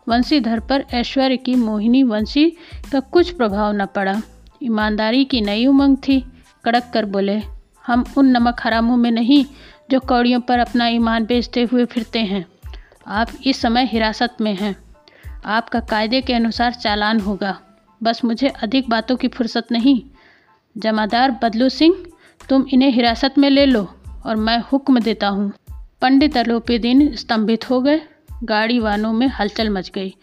वंशीधर 0.08 0.60
पर 0.60 0.84
ऐश्वर्य 0.94 1.36
की 1.36 1.54
मोहिनी 1.54 2.02
वंशी 2.02 2.56
का 2.92 3.00
कुछ 3.00 3.30
प्रभाव 3.30 3.72
न 3.72 3.86
पड़ा। 3.86 4.22
ईमानदारी 4.62 5.24
की 5.24 5.40
नई 5.40 5.66
उमंग 5.66 5.96
थी। 5.96 6.32
कड़क 6.64 6.90
कर 6.94 7.04
बोले, 7.04 7.42
हम 7.86 8.04
उन 8.16 8.26
नमक 8.26 8.56
हरामों 8.64 8.96
में 8.96 9.10
नहीं, 9.10 9.44
जो 9.90 10.00
कौड़ियों 10.00 10.40
पर 10.40 10.58
अपना 10.58 10.86
ईमान 10.86 11.24
बेचते 11.24 11.62
हुए 11.62 11.84
फिरते 11.84 12.18
हैं। 12.18 12.46
आप 13.06 13.28
इस 13.46 13.60
समय 13.60 13.84
हिरासत 13.84 14.36
में 14.40 14.54
हैं। 14.54 14.76
आपका 15.44 15.80
कायदे 15.80 16.20
के 16.20 16.32
अनुसार 16.32 16.72
चालान 16.72 17.20
होगा। 17.20 17.60
बस 18.02 18.24
मुझे 18.24 18.48
अधिक 18.48 18.88
बातों 18.88 19.16
की 19.16 19.28
फुर्सत 19.28 19.66
नहीं। 19.72 20.02
जमादार 20.78 21.40
बदलू 21.42 21.68
सिंह, 21.68 22.06
तुम 22.48 22.64
इन्हें 22.72 22.90
हिरासत 22.90 23.34
में 23.38 23.50
ले 23.50 23.66
लो 23.66 23.94
और 24.26 24.36
मैं 24.36 24.58
हुक्म 24.58 25.00
देता 25.00 25.28
हूँ। 25.28 25.52
पंडित 26.02 26.36
अलोपी 26.36 26.78
दिन 26.78 27.16
स्तंभित 27.16 27.70
हो 27.70 27.80
गए। 27.80 28.00
गाड़ी 28.44 28.78
वालों 28.78 29.12
में 29.12 29.26
हलचल 29.26 29.70
मच 29.70 29.90
गई। 29.90 30.14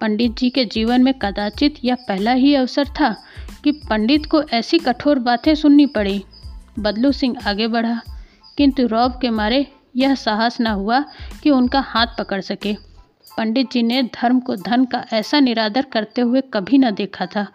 पंडित 0.00 0.36
जी 0.36 0.50
के 0.50 0.64
जीवन 0.64 1.02
में 1.02 1.14
कदाचित 1.14 1.74
यह 1.84 1.94
पहला 1.94 2.32
ही 2.32 2.54
अवसर 2.54 2.84
था 2.84 3.24
कि 3.64 3.72
पंडित 3.72 4.26
को 4.26 4.42
ऐसी 4.42 4.78
कठोर 4.78 5.18
बातें 5.18 5.54
सुननी 5.54 5.86
पड़ी। 5.86 6.24
बदलू 6.78 7.12
सिंह 7.12 7.36
आगे 7.46 7.66
बढ़ा, 7.66 8.00
किंतु 8.56 8.86
रौब 8.86 9.18
के 9.20 9.30
मारे 9.30 9.66
यह 9.96 10.14
साहस 10.14 10.60
न 10.60 10.66
हुआ 10.66 11.04
कि 11.42 11.50
उनका 11.50 11.80
हाथ 11.80 12.06
पकड़ 12.18 12.40
सके। 12.40 12.74
पंडित 13.38 13.70
जी 13.72 13.82
ने 13.82 14.02
धर्म 14.02 14.40
को 14.40 14.56
धन 14.56 14.84
का 14.84 15.04
ऐसा 15.12 15.40
निरादर 15.40 15.82
करते 15.82 16.20
हुए 16.20 16.40
कभी 16.40 16.78
न 16.78 16.90
देखा 16.90 17.26
था। 17.26 17.46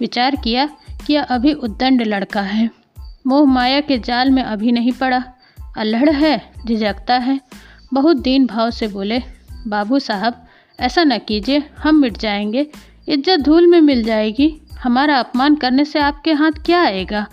विचार 0.00 0.36
किया 0.36 0.66
कि 1.06 1.12
यह 1.12 1.22
अभी 1.22 1.52
उद्दंड 1.52 2.02
लड़का 2.02 2.40
है। 2.40 2.70
मोह 3.26 3.44
माया 3.46 3.80
के 3.80 3.98
जाल 3.98 4.30
में 4.30 4.42
अभी 4.42 4.72
नहीं 4.72 4.92
पड़ा। 4.92 5.24
अल्हड़ 5.78 6.10
है, 6.10 6.52
झिझकता 6.66 7.14
है। 7.14 7.40
बहुत 7.94 8.16
दीन 8.16 8.46
भाव 8.46 8.70
से 8.70 8.88
बोले, 8.88 9.22
बाबू 9.66 9.98
साहब, 9.98 10.46
ऐसा 10.80 11.04
न 11.04 11.18
कीजिए, 11.18 11.62
हम 11.78 11.96
मिट 11.96 12.18
जाएँगे। 12.18 12.70
इज़्ज़त 13.08 13.40
धूल 13.40 13.66
में 13.66 13.80
मिल 13.80 14.04
जाएगी। 14.04 14.60
हमारा 14.82 15.18
अपमान 15.18 15.54
करने 15.56 15.84
से 15.84 15.98
आपके 15.98 16.32
हाथ 16.32 16.52
क्या 16.66 16.82
आएगा? 16.82 17.26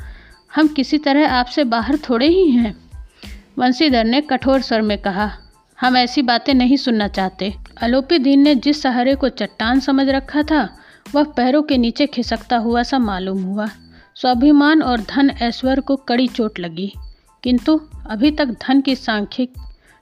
हम 0.55 0.67
किसी 0.67 0.97
तरह 0.97 1.31
आपसे 1.31 1.63
बाहर 1.63 1.97
थोड़े 1.97 2.27
ही 2.27 2.49
हैं। 2.51 2.75
वंशीधर 3.58 4.03
ने 4.03 4.21
कठोर 4.21 4.62
स्वर 4.62 4.81
में 4.81 4.97
कहा, 4.97 5.31
हम 5.79 5.97
ऐसी 5.97 6.21
बातें 6.21 6.53
नहीं 6.53 6.77
सुनना 6.77 7.08
चाहते। 7.08 7.53
अलोपी 7.81 8.19
दीन 8.19 8.41
ने 8.41 8.55
जिस 8.55 8.81
सहारे 8.81 9.15
को 9.15 9.29
चट्टान 9.29 9.79
समझ 9.79 10.08
रखा 10.10 10.43
था, 10.43 10.77
वह 11.15 11.23
पैरों 11.23 11.62
के 11.63 11.77
नीचे 11.77 12.08
खिसकता 12.08 12.58
हुआ 12.58 12.84
सा 12.84 12.99
मालूम 12.99 13.43
हुआ। 13.43 13.69
स्वाभिमान 14.15 14.81
और 14.81 15.01
धन 15.01 15.29
ऐश्वर्य 15.29 15.81
को 15.81 15.95
कड़ी 15.95 16.27
चोट 16.27 16.60
लगी। 16.60 16.91
किंतु 17.43 17.79
अभी 18.10 18.31
तक 18.31 18.45
धन 18.45 18.81
की 18.81 18.95
सांख्यिक 18.95 19.53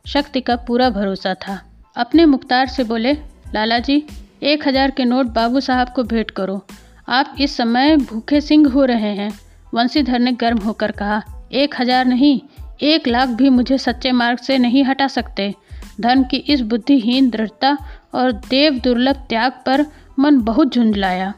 शक्ति 0.06 0.42
का 0.42 0.56
पूरा 0.56 0.90
भरोसा 0.90 1.34
था। 1.34 1.60
अपने 1.96 2.26
मुख्तार 2.26 2.68
से 2.68 2.84
बोले, 2.84 3.14
लाला 3.54 3.80
जी, 3.80 4.06
एक 4.44 4.68
हज़ार 4.68 4.92
के 4.92 5.06
नोट 5.06 5.26
बाबू 5.26 5.60
साहब 5.60 5.90
को 5.90 6.04
भेंट 6.04 6.32
करो। 6.32 6.66
आप 7.08 7.36
इस 7.40 7.56
समय 7.58 7.96
भूखे 7.98 8.42
सिंह 8.42 8.68
हो 8.72 8.86
रहे 8.86 9.16
हैं। 9.16 9.32
वंशीधर 9.74 10.20
ने 10.20 10.32
गर्म 10.32 10.58
होकर 10.58 10.92
कहा, 10.92 11.22
एक 11.52 11.76
हज़ार 11.80 12.06
नहीं, 12.06 12.42
एक 12.82 13.08
लाख 13.08 13.30
भी 13.30 13.50
मुझे 13.50 13.78
सच्चे 13.78 14.12
मार्ग 14.12 14.38
से 14.38 14.58
नहीं 14.58 14.84
हटा 14.84 15.08
सकते। 15.08 15.54
धर्म 16.02 16.24
की 16.24 16.38
इस 16.38 16.62
बुद्धिहीन 16.62 17.30
दृढ़ता 17.30 17.78
और 18.14 18.32
देव 18.32 18.80
दुर्लभ 18.80 19.16
त्याग 19.30 19.52
पर 19.66 19.86
मन 20.20 20.40
बहुत 20.40 20.74
झुंझलाया। 20.74 21.34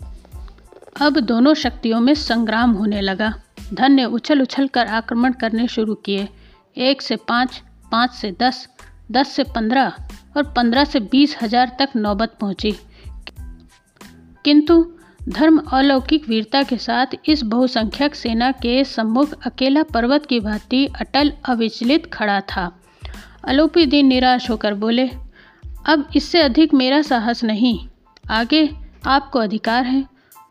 अब 1.02 1.20
दोनों 1.20 1.54
शक्तियों 1.54 2.00
में 2.00 2.14
संग्राम 2.14 2.72
होने 2.72 3.02
लगा। 3.02 3.34
धन 3.74 3.92
ने 3.92 4.06
उछल 4.06 4.42
उछल 4.42 4.68
कर 4.68 4.88
आक्रमण 4.88 5.34
करने 5.34 5.68
शुरू 5.68 5.96
किए। 5.96 6.28
एक 6.78 7.02
से 7.02 7.16
पाँच 7.16 7.62
पाँच 7.92 8.12
से 8.12 8.36
दस 8.42 8.68
दस 9.12 9.28
से 9.28 9.44
पंद्रह 9.44 9.94
और 10.38 10.44
पंद्रह 10.44 10.84
से 10.84 11.00
बीस 11.00 11.36
हज़ार 11.42 11.76
तक 11.80 11.90
नौबत 11.96 12.38
पहुँची। 12.40 12.76
किंतु 14.46 14.95
धर्म 15.30 15.58
अलौकिक 15.74 16.28
वीरता 16.30 16.62
के 16.64 16.78
साथ 16.78 17.16
इस 17.26 17.44
बहुसंख्यक 17.44 18.16
सेना 18.16 18.52
के 18.52 18.84
सम्मुख 18.84 19.34
अकेला 19.46 19.84
पर्वत 19.84 20.26
की 20.26 20.40
भांति 20.40 20.86
अटल 21.00 21.32
अविचलित 21.46 22.06
खड़ा 22.14 22.40
था। 22.42 22.72
अलोपी 23.44 23.86
दिन 23.86 24.08
निराश 24.08 24.50
होकर 24.50 24.74
बोले, 24.74 25.10
अब 25.86 26.08
इससे 26.16 26.42
अधिक 26.42 26.74
मेरा 26.74 27.02
साहस 27.02 27.44
नहीं। 27.44 27.78
आगे 28.32 28.70
आपको 29.06 29.40
अधिकार 29.40 29.86
है। 29.86 30.04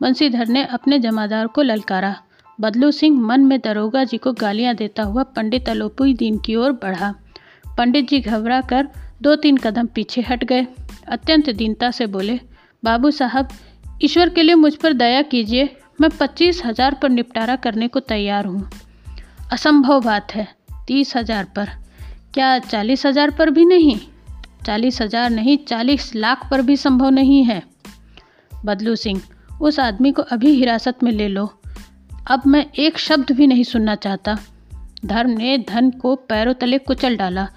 बंसीधर 0.02 0.48
ने 0.48 0.64
अपने 0.64 0.98
जमादार 0.98 1.46
को 1.46 1.62
ललकारा। 1.62 2.14
बदलू 2.58 2.90
सिंह 2.90 3.20
मन 3.20 3.40
में 3.40 3.58
दरोगा 3.60 4.04
जी 4.04 4.16
को 4.16 4.32
गालियाँ 4.32 4.74
देता 4.74 5.02
हुआ 5.02 5.22
पंडित 5.22 5.68
अलोपी 5.68 6.14
दीन 6.14 6.38
की 6.38 6.54
ओर 6.54 6.72
बढ़ा। 6.72 7.14
पंडित 7.78 8.08
जी 8.08 8.20
घबरा 8.20 8.60
कर 8.60 8.88
दो 9.22 9.34
तीन 9.36 9.56
कदम 9.56 9.86
पीछे 9.86 10.20
हट 10.20 10.44
गए। 10.44 10.66
अत्यंत 11.08 11.50
दीनता 11.50 11.90
से 11.90 12.06
बोले, 12.06 12.40
बाबू 12.82 13.10
साहब 13.10 13.48
ईश्वर 14.02 14.28
के 14.28 14.42
लिए 14.42 14.54
मुझ 14.54 14.74
पर 14.74 14.92
दया 14.92 15.22
कीजिए। 15.22 15.76
मैं 16.00 16.10
पच्चीस 16.10 16.62
हज़ार 16.64 16.94
पर 16.94 17.08
निपटारा 17.08 17.56
करने 17.56 17.88
को 17.88 18.00
तैयार 18.00 18.46
हूँ। 18.46 18.70
असंभव 19.52 20.00
बात 20.00 20.34
है, 20.34 20.48
तीस 20.86 21.16
हज़ार 21.16 21.44
पर। 21.44 21.68
क्या 22.34 22.58
चालीस 22.58 23.06
हज़ार 23.06 23.30
पर 23.30 23.50
भी 23.50 23.64
नहीं? 23.64 23.98
चालीस 24.66 25.00
हज़ार 25.02 25.30
नहीं, 25.30 25.56
चालीस 25.58 26.14
लाख 26.14 26.48
पर 26.50 26.62
भी 26.62 26.76
संभव 26.76 27.10
नहीं 27.10 27.44
है। 27.44 27.62
बदलू 28.64 28.96
सिंह, 28.96 29.20
उस 29.62 29.80
आदमी 29.80 30.12
को 30.12 30.22
अभी 30.22 30.50
हिरासत 30.50 31.02
में 31.02 31.12
ले 31.12 31.28
लो। 31.28 31.52
अब 32.30 32.42
मैं 32.46 32.66
एक 32.78 32.98
शब्द 32.98 33.32
भी 33.32 33.46
नहीं 33.46 33.64
सुनना 33.64 33.94
चाहता। 33.94 34.38
धर्म 35.06 35.30
ने 35.30 35.58
धन 35.58 35.90
को 35.90 36.14
पैरों 36.16 36.54
तले 36.54 36.78
कुचल 36.78 37.16
डाला। 37.16 37.48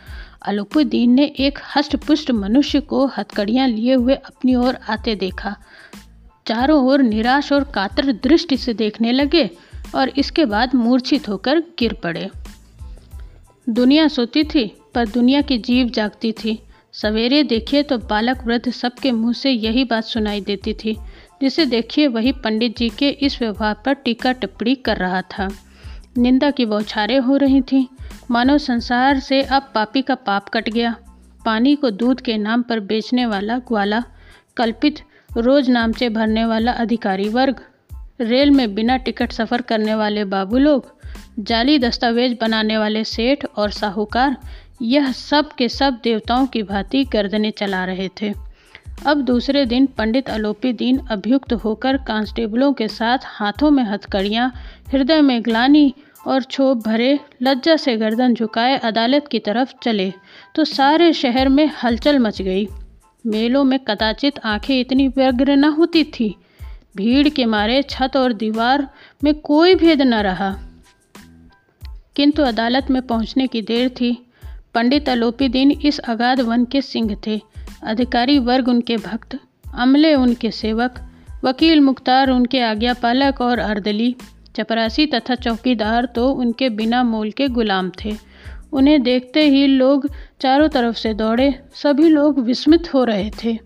अलुपुद्दीन 0.41 1.11
ने 1.11 1.25
एक 1.39 1.59
हष्ट 1.75 1.95
पुष्ट 1.95 2.31
मनुष्य 2.31 2.79
को 2.79 3.05
हथकड़ियाँ 3.07 3.67
लिए 3.67 3.93
हुए 3.93 4.15
अपनी 4.15 4.55
ओर 4.55 4.77
आते 4.89 5.15
देखा। 5.15 5.55
चारों 6.47 6.85
ओर 6.85 7.01
निराश 7.01 7.51
और 7.51 7.63
कातर 7.63 8.11
दृष्टि 8.11 8.57
से 8.57 8.73
देखने 8.73 9.11
लगे 9.11 9.49
और 9.95 10.09
इसके 10.09 10.45
बाद 10.45 10.75
मूर्छित 10.75 11.29
होकर 11.29 11.59
गिर 11.79 11.93
पड़े। 11.93 12.29
दुनिया 13.69 14.07
सोती 14.07 14.43
थी, 14.43 14.65
पर 14.93 15.07
दुनिया 15.07 15.41
की 15.41 15.57
जीव 15.57 15.87
जागती 15.87 16.31
थी। 16.31 16.59
सवेरे 16.93 17.43
देखिए 17.43 17.83
तो 17.83 17.97
बालक 17.97 18.43
वृद्ध 18.45 18.71
सबके 18.71 19.11
मुँह 19.11 19.33
से 19.33 19.51
यही 19.51 19.83
बात 19.83 20.03
सुनाई 20.03 20.41
देती 20.41 20.73
थी, 20.73 20.97
जिसे 21.41 21.65
देखिए 21.65 22.07
वही 22.07 22.31
पंडित 22.31 22.77
जी 22.77 22.89
के 22.89 23.09
इस 23.09 23.41
व्यवहार 23.41 23.75
पर 23.85 23.93
टीका 23.93 24.31
टिप्पणी 24.31 24.75
कर 24.75 24.97
रहा 24.97 25.21
था। 25.21 25.49
निंदा 26.17 26.51
की 26.51 26.65
बौछारें 26.65 27.19
हो 27.19 27.37
रही 27.37 27.61
थीं। 27.61 27.85
मानव 28.31 28.57
संसार 28.57 29.19
से 29.19 29.41
अब 29.41 29.71
पापी 29.75 30.01
का 30.01 30.15
पाप 30.15 30.49
कट 30.49 30.69
गया। 30.69 30.95
पानी 31.45 31.75
को 31.75 31.89
दूध 31.89 32.21
के 32.21 32.37
नाम 32.37 32.61
पर 32.61 32.79
बेचने 32.79 33.25
वाला 33.25 33.57
ग्वाला, 33.57 34.03
कल्पित 34.57 34.99
रोज 35.37 35.69
नामचे 35.69 36.09
भरने 36.09 36.45
वाला 36.45 36.71
अधिकारी 36.71 37.27
वर्ग। 37.29 37.59
रेल 38.21 38.51
में 38.51 38.73
बिना 38.75 38.95
टिकट 38.97 39.31
सफ़र 39.31 39.61
करने 39.61 39.95
वाले 39.95 40.23
बाबू 40.25 40.57
लोग, 40.57 40.85
जाली 41.39 41.77
दस्तावेज़ 41.79 42.33
बनाने 42.41 42.77
वाले 42.77 43.03
सेठ 43.03 43.45
और 43.55 43.71
साहूकार, 43.71 44.35
यह 44.81 45.11
सब 45.11 45.51
के 45.51 45.67
सब 45.69 45.99
देवताओं 46.03 46.45
की 46.45 46.63
भांति 46.63 47.03
गर्दने 47.03 47.51
चला 47.51 47.83
रहे 47.85 48.07
थे। 48.21 48.33
अब 49.05 49.21
दूसरे 49.21 49.65
दिन 49.65 49.85
पंडित 49.97 50.29
अलोपी 50.29 50.73
दीन 50.73 50.97
अभियुक्त 51.11 51.53
होकर 51.53 51.97
कांस्टेबलों 51.97 52.71
के 52.73 52.87
साथ 52.87 53.17
हाथों 53.25 53.71
में 53.71 53.83
हथकड़ियाँ, 53.83 54.51
हृदय 54.91 55.21
में 55.21 55.43
ग्लानी 55.43 55.93
और 56.27 56.43
क्षोभ 56.43 56.81
भरे, 56.85 57.19
लज्जा 57.41 57.75
से 57.75 57.95
गर्दन 57.97 58.33
झुकाए 58.33 58.77
अदालत 58.77 59.27
की 59.27 59.39
तरफ़ 59.39 59.73
चले 59.83 60.11
तो 60.55 60.63
सारे 60.65 61.13
शहर 61.13 61.49
में 61.49 61.69
हलचल 61.83 62.19
मच 62.19 62.41
गई। 62.41 62.67
मेलों 63.27 63.63
में 63.63 63.79
कदाचित 63.79 64.39
आँखें 64.45 64.79
इतनी 64.79 65.07
व्यग्र 65.07 65.55
न 65.55 65.63
होती 65.63 66.03
थी। 66.03 66.35
भीड़ 66.97 67.29
के 67.29 67.45
मारे 67.45 67.81
छत 67.81 68.11
और 68.17 68.33
दीवार 68.33 68.87
में 69.23 69.33
कोई 69.33 69.75
भेद 69.75 70.01
न 70.01 70.13
रहा। 70.13 70.57
किंतु 72.15 72.43
अदालत 72.43 72.87
में 72.89 73.01
पहुँचने 73.01 73.47
की 73.47 73.61
देर 73.61 73.89
थी। 73.89 74.31
पंडित 74.73 75.09
अलोपी 75.09 75.49
दिन 75.49 75.71
इस 75.71 75.99
अगाध 75.99 76.41
वन 76.41 76.65
के 76.65 76.81
सिंह 76.81 77.17
थे। 77.27 77.41
अधिकारी 77.83 78.39
वर्ग 78.39 78.67
उनके 78.67 78.97
भक्त, 78.97 79.39
अमले 79.73 80.15
उनके 80.15 80.51
सेवक, 80.51 80.99
वकील 81.43 81.81
मुख्तार 81.81 82.29
उनके 82.29 82.59
आज्ञापालक 82.59 83.41
और 83.41 83.59
अर्दली, 83.59 84.15
चपरासी 84.55 85.05
तथा 85.05 85.35
चौकीदार 85.35 86.05
तो 86.05 86.29
उनके 86.29 86.69
बिना 86.69 87.03
मोल 87.03 87.31
के 87.31 87.47
गुलाम 87.47 87.91
थे। 88.05 88.26
उन्हें 88.73 89.03
देखते 89.03 89.41
ही 89.41 89.67
लोग 89.67 90.09
चारों 90.41 90.67
तरफ़ 90.67 90.95
से 90.95 91.13
दौड़े। 91.13 91.59
सभी 91.73 92.09
लोग 92.09 92.39
विस्मित 92.39 92.93
हो 92.93 93.03
रहे 93.03 93.31
थे। 93.43 93.59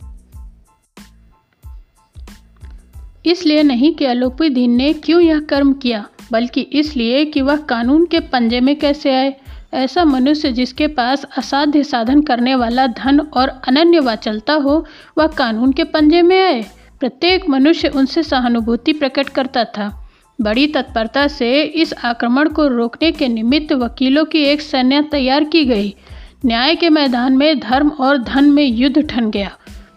इसलिए 3.26 3.64
नहीं 3.64 3.96
कि 3.96 4.06
अलोपी 4.06 4.50
दीन 4.50 4.72
ने 4.72 4.94
क्यों 4.94 5.22
यह 5.22 5.40
कर्म 5.40 5.74
किया, 5.74 6.06
बल्कि 6.32 6.62
इसलिए 6.62 7.26
कि 7.26 7.42
वह 7.42 7.58
कानून 7.58 8.06
के 8.06 8.20
पंजे 8.20 8.60
में 8.60 8.80
कैसे 8.80 9.16
आए। 9.16 9.36
ऐसा 9.74 10.06
मनुष्य 10.06 10.52
जिसके 10.52 10.88
पास 10.88 11.26
असाध्य 11.38 11.84
साधन 11.84 12.22
करने 12.22 12.56
वाला 12.56 12.88
धन 12.88 13.20
और 13.20 13.50
अनन्य 13.50 14.00
वाचलता 14.00 14.54
हो, 14.54 14.86
वह 15.18 15.28
कानून 15.28 15.72
के 15.72 15.84
पंजे 15.84 16.22
में 16.22 16.42
आए। 16.42 16.62
प्रत्येक 17.00 17.50
मनुष्य 17.50 17.88
उनसे 17.88 18.24
सहानुभूति 18.24 18.94
प्रकट 18.94 19.30
करता 19.30 19.64
था। 19.64 20.01
बड़ी 20.42 20.68
तत्परता 20.68 21.28
से 21.28 21.64
इस 21.64 21.94
आक्रमण 22.06 22.50
को 22.50 22.68
रोकने 22.68 23.12
के 23.12 23.28
निमित्त 23.28 23.74
वकीलों 23.74 24.26
की 24.26 24.44
एक 24.44 24.62
सैन्य 24.62 25.02
तैयार 25.02 25.44
की 25.44 25.66
गई। 25.66 25.96
न्याय 26.46 26.76
के 26.76 26.90
मैदान 26.90 27.38
में 27.38 27.60
धर्म 27.60 27.90
और 27.90 28.18
धन 28.18 28.44
में 28.44 28.64
युद्ध 28.64 29.08
ठन 29.10 29.32
गया। 29.32 29.52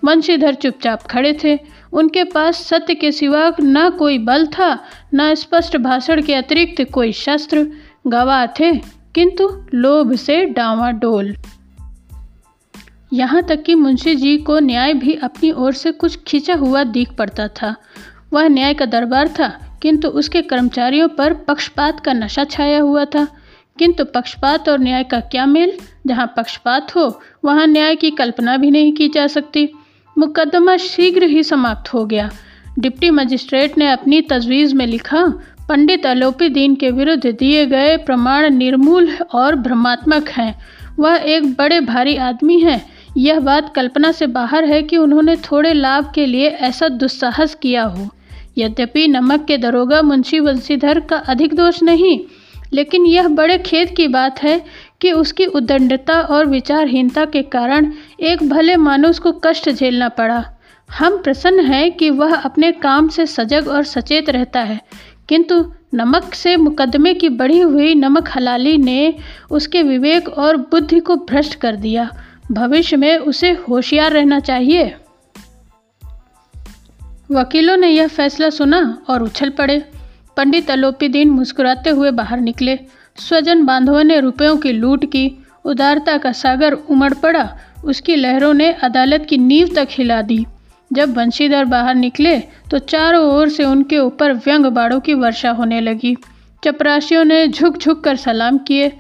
वंशीधर 0.05 0.55
चुपचाप 0.55 1.03
खड़े 1.03 1.39
थे। 1.45 1.59
उनके 1.93 2.25
पास 2.25 2.57
सत्य 2.57 2.95
के 2.95 3.13
सिवा 3.13 3.53
न 3.61 3.91
कोई 3.91 4.19
बल 4.19 4.47
था, 4.47 4.85
न 5.15 5.35
स्पष्ट 5.35 5.77
भाषण 5.77 6.23
के 6.23 6.35
अतिरिक्त 6.35 6.91
कोई 6.93 7.13
शस्त्र। 7.13 7.67
गवाह 8.07 8.47
थे, 8.47 8.73
किंतु 9.15 9.67
लोभ 9.75 10.15
से 10.15 10.45
डावाडोल 10.45 11.37
यहाँ 13.13 13.43
तक 13.43 13.63
कि 13.63 13.75
मुंशी 13.75 14.15
जी 14.15 14.37
को 14.39 14.59
न्याय 14.59 14.95
भी 14.95 15.15
अपनी 15.15 15.51
ओर 15.53 15.73
से 15.73 15.93
कुछ 15.93 16.19
खींचा 16.27 16.55
हुआ 16.55 16.85
दिख 16.85 17.13
पड़ता 17.13 17.49
था। 17.49 17.77
वह 18.33 18.49
न्याय 18.49 18.75
का 18.75 18.87
दरबार 18.87 19.29
था। 19.29 19.74
किंतु 19.85 20.09
उसके 20.09 20.43
कर्मचारियों 20.43 21.09
पर 21.09 21.33
पक्षपात 21.35 22.01
का 22.01 22.13
नशा 22.13 22.45
छाया 22.45 22.81
हुआ 22.81 23.05
था। 23.05 23.29
किंतु 23.79 24.05
पक्षपात 24.05 24.69
और 24.69 24.79
न्याय 24.79 25.05
का 25.05 25.21
क्या 25.21 25.47
मेल? 25.47 25.73
जहाँ 26.07 26.35
पक्षपात 26.37 26.97
हो, 26.97 27.21
वहाँ 27.45 27.67
न्याय 27.67 27.97
की 27.97 28.11
कल्पना 28.11 28.57
भी 28.57 28.71
नहीं 28.71 28.93
की 28.93 29.09
जा 29.09 29.27
सकती। 29.27 29.69
मुकदमा 30.19 30.77
शीघ्र 30.77 31.23
ही 31.23 31.43
समाप्त 31.43 31.95
हो 31.95 32.07
गया। 32.07 32.31
डिप्टी 32.79 33.11
मजिस्ट्रेट 33.11 33.79
ने 33.79 33.89
अपनी 33.89 34.21
तजवीज़ 34.21 34.75
में 34.75 34.87
लिखा, 34.87 35.27
पंडित 35.69 36.07
अलोपी 36.07 36.49
दीन 36.49 36.75
के 36.75 36.91
विरुद्ध 36.91 37.27
दिए 37.27 37.67
गए 37.67 37.97
प्रमाण 37.97 38.55
निर्मूल 38.55 39.19
और 39.35 39.57
भ्रमात्मक 39.57 40.29
हैं। 40.29 40.61
वह 40.99 41.15
एक 41.17 41.53
बड़े 41.53 41.81
भारी 41.81 42.17
आदमी 42.17 42.61
हैं। 42.61 42.87
यह 43.17 43.41
बात 43.41 43.75
कल्पना 43.75 44.13
से 44.13 44.27
बाहर 44.27 44.65
है 44.65 44.83
कि 44.83 44.97
उन्होंने 44.97 45.37
थोड़े 45.37 45.73
लाभ 45.73 46.13
के 46.15 46.27
लिए 46.27 46.49
ऐसा 46.49 46.89
दुस्साहस 46.89 47.55
किया 47.55 47.83
हो। 47.83 48.09
यद्यपि 48.57 49.07
नमक 49.09 49.45
के 49.45 49.59
दरोगा 49.59 50.01
मुंशी 50.03 50.41
वंशीधर 50.41 51.01
का 51.01 51.17
अधिक 51.17 51.55
दोष 51.55 51.83
नहीं, 51.83 52.19
लेकिन 52.73 53.07
यह 53.07 53.29
बड़े 53.29 53.59
खेद 53.59 53.91
की 53.91 54.09
बात 54.09 54.43
है 54.43 54.61
कि 55.01 55.13
उसकी 55.13 55.47
उद्दंडता 55.47 56.21
और 56.21 56.47
विचारहीनता 56.47 57.25
के 57.25 57.43
कारण 57.43 57.93
एक 58.21 58.43
भले 58.49 58.77
मानुष 58.77 59.19
को 59.19 59.33
कष्ट 59.45 59.71
झेलना 59.71 60.09
पड़ा। 60.11 60.45
हम 60.89 61.17
प्रसन्न 61.17 61.65
हैं 61.65 61.91
कि 61.93 62.11
वह 62.11 62.35
अपने 62.35 62.71
काम 62.73 63.09
से 63.09 63.27
सजग 63.27 63.69
और 63.69 63.85
सचेत 63.85 64.31
रहता 64.31 64.61
है, 64.61 64.81
किंतु 65.29 65.65
नमक 65.95 66.35
से 66.35 66.57
मुकदमे 66.57 67.15
की 67.15 67.29
बढ़ी 67.31 67.61
हुई 67.61 67.95
नमक 67.95 68.29
हलाली 68.29 68.77
ने 68.79 69.15
उसके 69.51 69.83
विवेक 69.83 70.29
और 70.29 70.57
बुद्धि 70.57 71.01
को 71.01 71.17
भ्रष्ट 71.29 71.55
कर 71.55 71.77
दिया। 71.77 72.09
भविष्य 72.53 72.97
में 72.97 73.17
उसे 73.19 73.51
होशियार 73.69 74.13
रहना 74.13 74.39
चाहिए। 74.41 74.95
वकीलों 77.35 77.77
ने 77.77 77.89
यह 77.89 78.07
फैसला 78.09 78.49
सुना 78.51 78.99
और 79.09 79.23
उछल 79.23 79.51
पड़े। 79.51 79.79
पंडित 80.37 80.71
अलोपीदीन 80.71 81.31
मुस्कुराते 81.31 81.91
हुए 81.91 82.11
बाहर 82.11 82.41
निकले। 82.41 82.79
स्वजन 83.19 83.65
बांधवों 83.65 84.03
ने 84.05 84.21
रुपयों 84.21 84.57
की 84.57 84.73
लूट 84.73 85.05
की। 85.05 85.31
उदारता 85.65 86.17
का 86.19 86.33
सागर 86.33 86.73
उमड़ 86.73 87.13
पड़ा। 87.15 87.59
उसकी 87.85 88.17
लहरों 88.17 88.53
ने 88.55 88.73
अदालत 88.73 89.27
की 89.31 89.39
नींव 89.39 89.71
तक 89.77 89.89
हिला 89.91 90.23
दी। 90.23 90.45
जब 90.93 91.13
बंशीधर 91.15 91.65
बाहर 91.65 91.95
निकले 91.95 92.39
तो 92.71 92.79
चारों 92.79 93.25
ओर 93.25 93.49
से 93.49 93.65
उनके 93.65 93.99
ऊपर 93.99 94.33
व्यंग 94.35 94.67
बाड़ों 94.67 95.01
की 95.01 95.15
वर्षा 95.15 95.51
होने 95.51 95.81
लगी। 95.81 96.17
चपराशियों 96.65 97.25
ने 97.25 97.49
झुक 97.49 97.79
झुक 97.79 98.05
कर 98.05 98.17
सलाम 98.17 98.59
किए। 98.59 98.93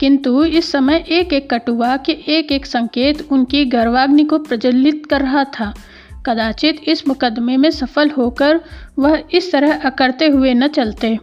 किंतु 0.00 0.44
इस 0.44 0.70
समय 0.72 1.04
एक 1.08 1.32
एक 1.32 1.50
कटुआ 1.54 1.96
के 1.96 2.12
एक 2.12 2.52
एक 2.52 2.66
संकेत 2.66 3.26
उनकी 3.32 3.64
गर्वाग्नि 3.64 4.24
को 4.24 4.38
प्रज्वलित 4.38 5.06
कर 5.10 5.20
रहा 5.20 5.44
था। 5.44 5.74
कदाचित 6.26 6.80
इस 6.88 7.08
मुकदमे 7.08 7.56
में 7.56 7.70
सफल 7.70 8.10
होकर 8.10 8.60
वह 8.98 9.22
इस 9.32 9.52
तरह 9.52 9.80
अकड़ते 9.80 10.26
हुए 10.26 10.54
न 10.54 10.68
चलते। 10.68 11.18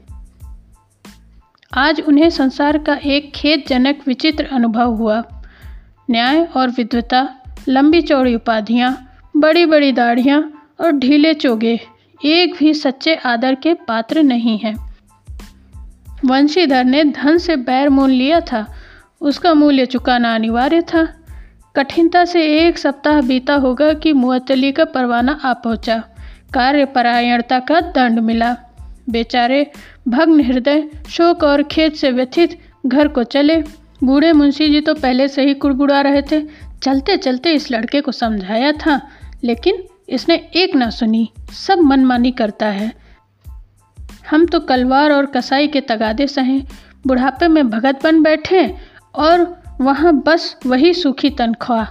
आज 1.74 2.02
उन्हें 2.02 2.30
संसार 2.30 2.78
का 2.78 2.94
एक 2.94 3.32
खेदजनक 3.36 4.00
विचित्र 4.08 4.46
अनुभव 4.52 4.94
हुआ। 4.94 5.24
न्याय 6.12 6.44
और 6.44 6.70
विद्वता 6.70 7.28
लंबी 7.68 8.02
चौड़ी 8.02 8.36
उपाधियाँ 8.36 9.18
बड़ी 9.38 9.66
बड़ी 9.66 9.92
दाढ़ियाँ 9.92 10.68
और 10.82 10.92
ढीले 10.92 11.34
चोगे 11.34 11.80
एक 12.26 12.56
भी 12.60 12.74
सच्चे 12.74 13.16
आदर 13.16 13.56
के 13.56 13.74
पात्र 13.74 14.24
नहीं 14.24 14.58
हैं। 14.58 14.76
वंशीधर 16.26 16.84
ने 16.84 17.04
धन 17.04 17.38
से 17.38 17.56
बैर 17.56 17.90
मोल 17.90 18.12
लिया 18.12 18.40
था, 18.40 18.66
उसका 19.22 19.54
मूल्य 19.54 19.86
चुकाना 19.86 20.36
अनिवार्य 20.36 20.82
था। 20.82 21.21
कठिनता 21.76 22.26
से 22.26 22.68
एक 22.68 22.78
सप्ताह 22.78 23.22
बीता 23.22 23.54
होगा 23.54 23.94
कि 23.94 24.14
मुअतली 24.14 24.72
का 24.72 24.86
परवाना 24.86 25.40
आ 25.44 25.54
पहुँचा। 25.54 26.04
कार्यपरायणता 26.54 27.60
का 27.60 27.80
दंड 27.80 28.20
मिला। 28.20 28.58
बेचारे 29.10 29.72
भग्न 30.08 30.40
हृदय, 30.40 30.84
शोक 31.10 31.44
और 31.44 31.64
खेत 31.64 31.96
से 31.96 32.12
व्यथित 32.12 32.60
घर 32.86 33.08
को 33.08 33.24
चले। 33.24 33.64
बूढ़े 34.04 34.34
मुंशी 34.34 34.70
जी 34.70 34.82
तो 34.82 34.94
पहले 34.94 35.28
से 35.28 35.46
ही 35.46 35.54
कुड़बुड़ा 35.54 36.02
रहे 36.02 36.22
थे। 36.22 36.42
चलते 36.84 37.18
चलते 37.18 37.52
इस 37.52 37.72
लड़के 37.72 38.02
को 38.02 38.12
समझाया 38.12 38.72
था, 38.72 39.02
लेकिन 39.44 39.84
इसने 40.10 40.36
एक 40.56 40.76
ना 40.76 40.90
सुनी। 40.90 41.30
सब 41.52 41.80
मनमानी 41.80 42.32
करता 42.32 42.66
है। 42.66 42.92
हम 44.30 44.46
तो 44.46 44.60
कलवार 44.60 45.12
और 45.12 45.26
कसाई 45.26 45.68
के 45.68 45.82
तगादे 45.82 46.28
सहें। 46.28 46.64
बुढ़ापे 47.08 47.48
में 47.48 47.70
भगत 47.70 48.04
बन 48.04 48.22
बैठे 48.24 48.76
और 49.16 49.61
वहाँ 49.82 50.13
बस 50.26 50.56
वही 50.65 50.94
सूखी 50.94 51.30
तनख्वाह। 51.30 51.86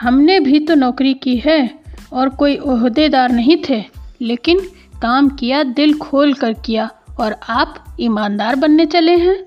हमने 0.00 0.40
भी 0.40 0.60
तो 0.60 0.74
नौकरी 0.74 1.14
की 1.14 1.36
है 1.36 1.70
और 2.12 2.28
कोई 2.28 2.56
ओहदेदार 2.56 3.32
नहीं 3.32 3.56
थे, 3.68 3.84
लेकिन 4.20 4.60
काम 5.02 5.28
किया, 5.28 5.62
दिल 5.62 5.98
खोल 5.98 6.34
कर 6.34 6.52
किया 6.52 6.90
और 7.20 7.36
आप 7.48 7.96
ईमानदार 8.00 8.56
बनने 8.56 8.86
चले 8.86 9.16
हैं। 9.16 9.46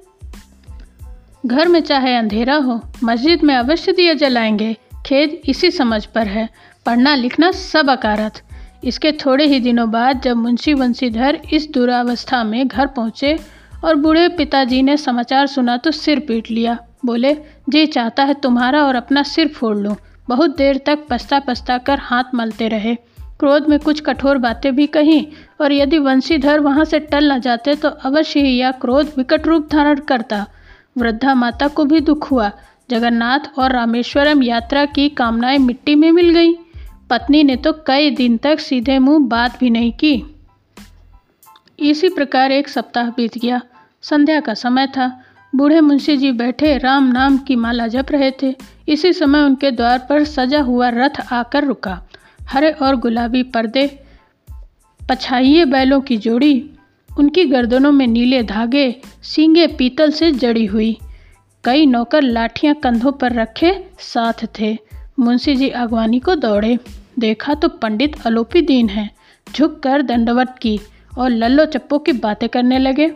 घर 1.45 1.67
में 1.67 1.79
चाहे 1.79 2.15
अंधेरा 2.15 2.55
हो, 2.55 2.81
मस्जिद 3.03 3.43
में 3.43 3.55
अवश्य 3.55 3.91
दिए 3.91 4.15
जलाएँगे। 4.15 4.75
खेद 5.05 5.41
इसी 5.45 5.71
समझ 5.71 6.05
पर 6.05 6.27
है। 6.27 6.49
पढ़ना 6.85 7.15
लिखना 7.15 7.51
सब 7.51 7.89
अकारत। 7.89 8.41
इसके 8.83 9.11
थोड़े 9.11 9.45
ही 9.45 9.59
दिनों 9.59 9.91
बाद 9.91 10.21
जब 10.21 10.37
मुंशी 10.37 10.73
बंशीधर 10.73 11.39
इस 11.53 11.69
दुरावस्था 11.71 12.43
में 12.43 12.67
घर 12.67 12.87
पहुँचे 12.87 13.39
और 13.83 13.95
बूढ़े 13.95 14.27
पिताजी 14.29 14.81
ने 14.81 14.97
समाचार 14.97 15.47
सुना 15.47 15.77
तो 15.77 15.91
सिर 15.91 16.19
पीट 16.19 16.51
लिया। 16.51 16.77
बोले, 17.03 17.33
जी, 17.69 17.85
चाहता 17.85 18.23
है 18.23 18.33
तुम्हारा 18.33 18.83
और 18.83 18.95
अपना 18.95 19.23
सिर 19.23 19.47
फोड़ 19.47 19.77
लूँ। 19.77 19.95
बहुत 20.29 20.57
देर 20.57 20.81
तक 20.85 21.05
पछता 21.09 21.39
पछता 21.39 21.77
कर 21.77 21.99
हाथ 21.99 22.23
मलते 22.35 22.67
रहे। 22.67 22.95
क्रोध 23.39 23.67
में 23.69 23.79
कुछ 23.79 23.99
कठोर 24.01 24.37
बातें 24.37 24.75
भी 24.75 24.87
कहीं, 24.87 25.25
और 25.61 25.71
यदि 25.71 25.97
वंशीधर 25.97 26.59
वहाँ 26.59 26.85
से 26.85 26.99
टल 26.99 27.31
न 27.31 27.39
जाते 27.41 27.75
तो 27.75 27.89
अवश्य 27.89 28.39
ही 28.39 28.57
यह 28.59 28.71
क्रोध 28.71 29.13
विकट 29.17 29.47
रूप 29.47 29.69
धारण 29.71 29.99
करता। 29.99 30.45
वृद्धा 30.97 31.33
माता 31.33 31.67
को 31.67 31.85
भी 31.85 31.99
दुख 31.99 32.31
हुआ। 32.31 32.51
जगन्नाथ 32.89 33.39
और 33.59 33.71
रामेश्वरम 33.71 34.43
यात्रा 34.43 34.85
की 34.85 35.09
कामनाएँ 35.09 35.57
मिट्टी 35.57 35.95
में 35.95 36.11
मिल 36.11 36.29
गई। 36.29 36.53
पत्नी 37.09 37.43
ने 37.43 37.55
तो 37.55 37.73
कई 37.87 38.09
दिन 38.11 38.37
तक 38.37 38.59
सीधे 38.59 38.99
मुँह 38.99 39.27
बात 39.27 39.59
भी 39.59 39.69
नहीं 39.69 39.91
की। 39.93 40.13
इसी 41.79 42.09
प्रकार 42.09 42.51
एक 42.51 42.69
सप्ताह 42.69 43.09
बीत 43.09 43.37
गया। 43.37 43.61
संध्या 44.01 44.39
का 44.39 44.53
समय 44.53 44.87
था। 44.87 45.07
बूढ़े 45.55 45.81
मुंशी 45.81 46.17
जी 46.17 46.31
बैठे, 46.31 46.77
राम 46.77 47.11
नाम 47.11 47.37
की 47.37 47.55
माला 47.55 47.87
जप 47.87 48.05
रहे 48.11 48.31
थे। 48.43 48.55
इसी 48.87 49.13
समय 49.13 49.41
उनके 49.41 49.71
द्वार 49.71 49.99
पर 50.09 50.23
सजा 50.23 50.61
हुआ 50.61 50.89
रथ 50.89 51.33
आकर 51.33 51.63
रुका। 51.63 52.07
हरे 52.43 52.71
और 52.71 52.95
गुलाबी 52.95 53.43
पर्दे, 53.43 54.03
पछाइए 55.09 55.65
बैलों 55.65 56.01
की 56.01 56.17
जोड़ी, 56.17 56.69
उनकी 57.19 57.45
गर्दनों 57.45 57.91
में 57.91 58.07
नीले 58.07 58.43
धागे, 58.43 58.95
सींगे 59.23 59.67
पीतल 59.67 60.11
से 60.11 60.31
जड़ी 60.31 60.65
हुई। 60.65 60.97
कई 61.63 61.85
नौकर 61.85 62.21
लाठियाँ 62.21 62.75
कंधों 62.75 63.11
पर 63.11 63.33
रखे 63.33 63.85
साथ 63.99 64.47
थे। 64.59 64.77
मुंशी 65.19 65.55
जी 65.55 65.69
अगवानी 65.69 66.19
को 66.19 66.35
दौड़े। 66.35 66.77
देखा 67.19 67.53
तो 67.53 67.67
पंडित 67.67 68.15
अलोपी 68.25 68.61
दीन 68.61 68.89
है। 68.89 69.09
झुक 69.55 69.79
कर 69.79 70.01
दंडवत 70.01 70.55
की 70.61 70.79
और 71.17 71.29
लल्लो 71.29 71.65
चप्पो 71.65 71.99
की 71.99 72.11
बातें 72.11 72.49
करने 72.49 72.79
लगे। 72.79 73.11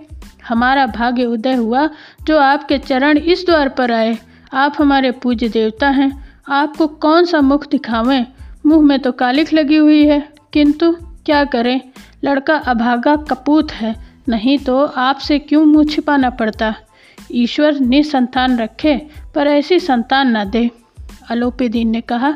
हमारा 0.47 0.85
भाग्य 0.85 1.25
उदय 1.25 1.53
हुआ 1.53 1.89
जो 2.21 2.39
आपके 2.39 2.77
चरण 2.77 3.17
इस 3.17 3.45
द्वार 3.45 3.69
पर 3.69 3.91
आए। 3.91 4.17
आप 4.53 4.73
हमारे 4.79 5.11
पूज्य 5.11 5.49
देवता 5.49 5.89
हैं। 5.89 6.39
आपको 6.49 6.87
कौन 6.87 7.25
सा 7.25 7.41
मुख 7.41 7.69
दिखावें? 7.71 8.25
मुँह 8.65 8.81
में 8.81 8.99
तो 8.99 9.11
कालिख 9.11 9.53
लगी 9.53 9.75
हुई 9.75 10.05
है। 10.05 10.33
किंतु 10.53 10.91
क्या 11.25 11.43
करें? 11.45 11.81
लड़का 12.23 12.55
अभागा 12.55 13.15
कपूत 13.15 13.71
है। 13.71 13.95
नहीं 14.29 14.57
तो 14.57 14.85
आपसे 14.85 15.39
क्यों 15.39 15.65
मुँह 15.65 15.85
छिपाना 15.85 16.29
पड़ता? 16.29 16.75
ईश्वर 17.31 17.79
निसंतान 17.79 18.57
रखे, 18.57 19.07
पर 19.35 19.47
ऐसी 19.47 19.79
संतान 19.79 20.37
न 20.37 20.49
दे। 20.49 20.71
अलोपी 21.29 21.69
दीन 21.69 21.89
ने 21.89 22.01
कहा, 22.01 22.33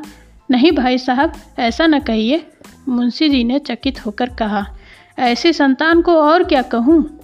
नहीं 0.52 0.72
भाई 0.72 0.98
साहब, 0.98 1.34
ऐसा 1.60 1.88
न 1.88 2.00
कहिए। 2.00 2.48
मुंशी 2.90 3.30
जी 3.30 3.44
ने 3.44 3.60
चकित 3.60 4.06
होकर 4.06 4.30
कहा, 4.30 4.66
ऐसी 5.20 5.54
संतान 5.54 6.02
को 6.02 6.16
और 6.22 6.44
क्या 6.44 6.62
कहूँ? 6.62 7.17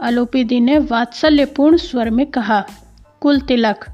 आलोपीदी 0.00 0.60
ने 0.60 0.78
वात्सल्यपूर्ण 0.78 1.76
स्वर 1.76 2.10
में 2.10 2.26
कहा, 2.26 2.64
कुल 3.20 3.40
तिलक 3.40 3.84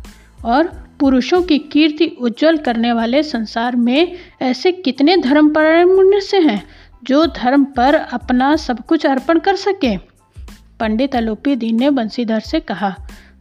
और 0.44 0.66
पुरुषों 1.00 1.42
की 1.42 1.58
कीर्ति 1.58 2.06
उज्जवल 2.20 2.56
करने 2.56 2.92
वाले 2.92 3.22
संसार 3.22 3.76
में 3.76 4.12
ऐसे 4.42 4.72
कितने 4.72 5.16
धर्मपरायण 5.16 5.88
मनुष्य 5.88 6.38
हैं 6.38 6.62
जो 7.04 7.26
धर्म 7.26 7.64
पर 7.64 7.94
अपना 7.94 8.56
सब 8.56 8.84
कुछ 8.86 9.06
अर्पण 9.06 9.38
कर 9.38 9.56
सके? 9.56 9.96
पंडित 10.80 11.16
अलोपी 11.16 11.56
दीन 11.56 11.80
ने 11.80 11.90
बंसीधर 11.90 12.40
से 12.40 12.60
कहा, 12.60 12.94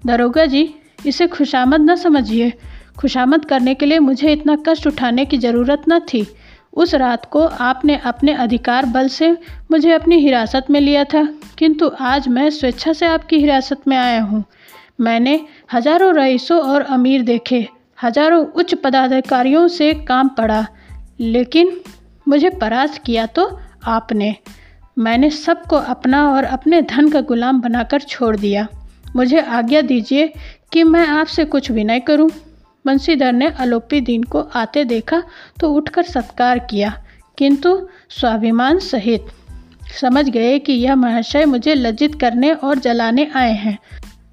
दरोगा 0.06 0.46
जी, 0.46 0.76
इसे 1.06 1.28
खुशामद 1.28 1.92
न 1.92 1.96
समझिए। 1.96 2.54
खुशामद 2.98 3.46
करने 3.46 3.74
के 3.74 3.86
लिए 3.86 4.00
मुझे 4.00 4.32
इतना 4.34 4.58
कष्ट 4.68 4.88
उठाने 4.88 5.26
की 5.26 5.38
ज़रूरत 5.38 5.84
न 5.90 6.00
थी। 6.00 6.26
उस 6.74 6.94
रात 6.96 7.26
को 7.26 7.40
आपने 7.40 7.96
अपने 8.06 8.34
अधिकार 8.34 8.86
बल 8.86 9.08
से 9.08 9.38
मुझे 9.74 9.92
अपनी 9.92 10.18
हिरासत 10.18 10.66
में 10.70 10.80
लिया 10.82 11.04
था, 11.04 11.24
किंतु 11.58 11.90
आज 12.02 12.28
मैं 12.28 12.50
स्वेच्छा 12.50 12.92
से 12.94 13.06
आपकी 13.06 13.38
हिरासत 13.38 13.88
में 13.88 13.96
आया 13.98 14.22
हूँ। 14.24 14.44
मैंने 15.02 15.34
हज़ारों 15.74 16.14
रईसों 16.16 16.60
और 16.64 16.82
अमीर 16.88 17.22
देखे, 17.24 17.68
हज़ारों 18.04 18.46
उच्च 18.46 18.74
पदाधिकारियों 18.76 19.68
से 19.70 19.94
काम 20.04 20.30
पड़ा 20.30 20.66
लेकिन 21.20 21.74
मुझे 22.28 22.50
परास्त 22.52 23.02
किया 23.06 23.26
तो 23.28 23.50
आपने। 23.88 24.36
मैंने 24.98 25.30
सबको 25.32 25.76
अपना 25.76 26.24
और 26.30 26.44
अपने 26.46 26.82
धन 26.84 27.10
का 27.10 27.22
गुलाम 27.24 27.62
बनाकर 27.62 28.02
छोड़ 28.04 28.36
दिया। 28.38 28.68
मुझे 29.16 29.42
आज्ञा 29.42 29.82
दीजिए 29.84 30.32
कि 30.74 30.84
मैं 30.86 31.08
आपसे 31.10 31.46
कुछ 31.46 31.72
विनय 31.72 32.00
करूँ। 32.02 32.30
बंसीधर 32.86 33.34
ने 33.34 33.50
अलोपी 33.50 34.02
दीन 34.02 34.24
को 34.26 34.50
आते 34.56 34.86
देखा 34.86 35.24
तो 35.60 35.74
उठकर 35.74 36.04
सत्कार 36.06 36.60
किया, 36.62 36.98
किंतु 37.38 37.80
स्वाभिमान 38.12 38.80
सहित 38.82 39.40
समझ 40.02 40.30
गए 40.30 40.60
कि 40.60 40.74
यह 40.74 40.96
महाशय 40.96 41.46
मुझे 41.46 41.74
लज्जित 41.76 42.16
करने 42.16 42.52
और 42.52 42.80
जलाने 42.80 43.32
आए 43.36 43.54
हैं। 43.54 43.80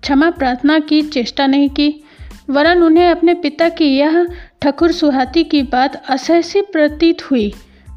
क्षमा 0.03 0.31
प्रार्थना 0.31 0.79
की, 0.79 1.03
चेष्टा 1.03 1.47
नहीं 1.47 1.69
की। 1.69 2.05
वरन 2.51 2.83
उन्हें 2.83 3.11
अपने 3.11 3.35
पिता 3.35 3.69
की 3.69 3.85
यह 3.85 4.27
ठकुर 4.63 4.93
सुहाती 4.93 5.45
की 5.45 5.63
बात 5.63 6.07
असहसी 6.07 6.63
प्रतीत 6.63 7.31
हुई। 7.31 7.53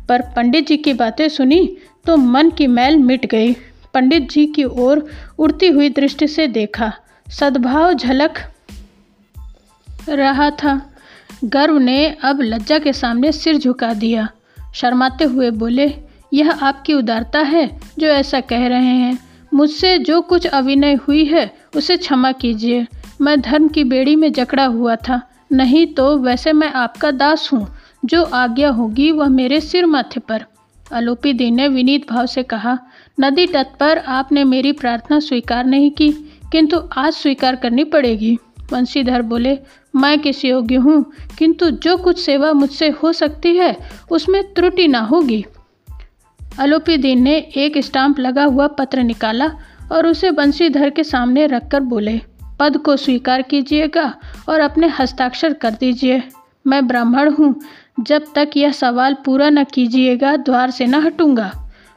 पर 0.10 0.22
पंडित 0.22 0.68
जी 0.68 0.78
की 0.78 0.94
बातें 0.94 1.30
सुनी 1.30 1.78
तो 2.06 2.18
मन 2.18 2.50
की 2.50 2.68
मैल 2.68 2.98
मिट 2.98 3.26
गई। 3.26 3.54
पंडित 3.94 4.30
जी 4.30 4.46
की 4.46 4.64
ओर 4.64 5.10
उड़ती 5.40 5.68
हुई 5.68 5.90
दृष्टि 5.90 6.28
से 6.28 6.48
देखा। 6.48 6.94
सद्भाव 7.30 7.94
झलक 7.94 8.34
रहा 10.10 10.50
था। 10.50 10.94
गर्व 11.44 11.78
ने 11.78 12.18
अब 12.24 12.42
लज्जा 12.42 12.80
के 12.80 12.94
सामने 12.94 13.32
सिर 13.32 13.58
झुका 13.58 13.94
दिया। 13.94 14.30
शर्माते 14.76 15.24
हुए 15.24 15.50
बोले 15.52 15.94
यह 16.34 16.52
आपकी 16.52 16.94
उदारता 16.94 17.40
है 17.40 17.80
जो 18.00 18.08
ऐसा 18.08 18.40
कह 18.40 18.68
रहे 18.68 18.86
हैं। 18.86 19.20
मुझसे 19.54 19.98
जो 19.98 20.22
कुछ 20.22 20.48
अभिनय 20.48 20.94
हुई 20.94 21.26
है, 21.26 21.54
उसे 21.76 21.98
क्षमा 21.98 22.32
कीजिए। 22.32 22.88
मैं 23.22 23.42
धर्म 23.42 23.68
की 23.68 23.84
बेड़ी 23.84 24.16
में 24.16 24.32
जकड़ा 24.32 24.66
हुआ 24.66 24.96
था। 24.96 25.30
नहीं 25.52 25.88
तो 25.88 26.18
वैसे 26.18 26.54
मैं 26.54 26.74
आपका 26.74 27.12
दास 27.12 27.50
हूँ। 27.54 27.76
जो 28.06 28.24
आज्ञा 28.24 28.70
होगी, 28.70 29.12
वह 29.12 29.30
मेरे 29.30 29.62
सिर 29.62 29.86
माथे 29.86 30.20
पर। 30.20 30.46
अलोपी 30.92 31.34
दी 31.34 31.52
ने 31.52 31.68
विनीत 31.68 32.12
भाव 32.12 32.26
से 32.26 32.44
कहा, 32.44 32.80
नदी 33.20 33.48
तट 33.48 33.68
पर 33.80 33.98
आपने 33.98 34.44
मेरी 34.44 34.72
प्रार्थना 34.72 35.20
स्वीकार 35.20 35.66
नहीं 35.66 35.92
की, 35.92 36.10
किंतु 36.52 36.82
आज 36.98 37.14
स्वीकार 37.14 37.56
करनी 37.56 37.84
पड़ेगी। 37.84 38.38
वंशीधर 38.74 39.22
बोले, 39.22 39.60
मैं 39.96 40.20
किस 40.20 40.46
योग्य 40.46 40.76
हूँ? 40.76 41.06
किंतु 41.38 41.70
जो 41.70 41.98
कुछ 41.98 42.20
सेवा 42.20 42.54
मुझसे 42.54 42.90
हो 42.90 43.14
सकती 43.14 43.56
है, 43.56 43.78
उसमें 44.12 44.54
त्रुटि 44.54 44.88
ना 44.88 45.00
होगी। 45.00 45.46
अलोपीदीन 46.60 47.22
ने 47.24 47.36
एक 47.58 47.78
स्टाम्प 47.78 48.20
लगा 48.20 48.44
हुआ 48.44 48.68
पत्र 48.70 49.04
निकाला 49.04 49.50
और 49.92 50.08
उसे 50.08 50.32
बंशीधर 50.32 50.90
के 50.90 51.04
सामने 51.04 51.46
रखकर 51.48 51.80
बोले, 51.82 52.20
पद 52.60 52.78
को 52.78 52.96
स्वीकार 52.98 53.42
कीजिएगा 53.42 54.14
और 54.50 54.60
अपने 54.60 54.88
हस्ताक्षर 55.00 55.54
कर 55.54 55.72
दीजिए। 55.72 56.22
मैं 56.66 56.86
ब्राह्मण 56.88 57.32
हूँ, 57.34 57.56
जब 58.00 58.26
तक 58.36 58.58
यह 58.58 58.72
सवाल 58.72 59.16
पूरा 59.26 59.50
न 59.50 59.64
कीजिएगा, 59.64 60.36
द्वार 60.36 60.72
से 60.72 60.86
न 60.86 61.02
हटूँगा। 61.04 61.52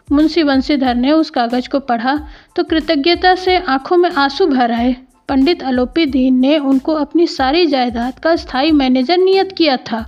मुंशी 0.09 0.43
बंशीधर 0.45 0.95
ने 0.95 1.13
उस 1.13 1.31
कागज़ 1.31 1.69
को 1.69 1.81
पढ़ा 1.81 2.17
तो 2.57 2.65
कृतज्ञता 2.65 3.35
से 3.35 3.57
आँखों 3.59 3.97
में 3.97 4.11
आँसू 4.11 4.47
भर 4.47 4.73
आए। 4.73 4.95
पंडित 5.29 5.63
अलोपी 5.63 6.07
दीन 6.07 6.39
ने 6.39 6.59
उनको 6.59 6.95
अपनी 6.95 7.27
सारी 7.27 7.67
जायदाद 7.67 8.19
का 8.19 8.35
स्थायी 8.37 8.73
मैनेजर 8.73 9.19
नियत 9.19 9.53
किया 9.53 9.77
था। 9.77 10.05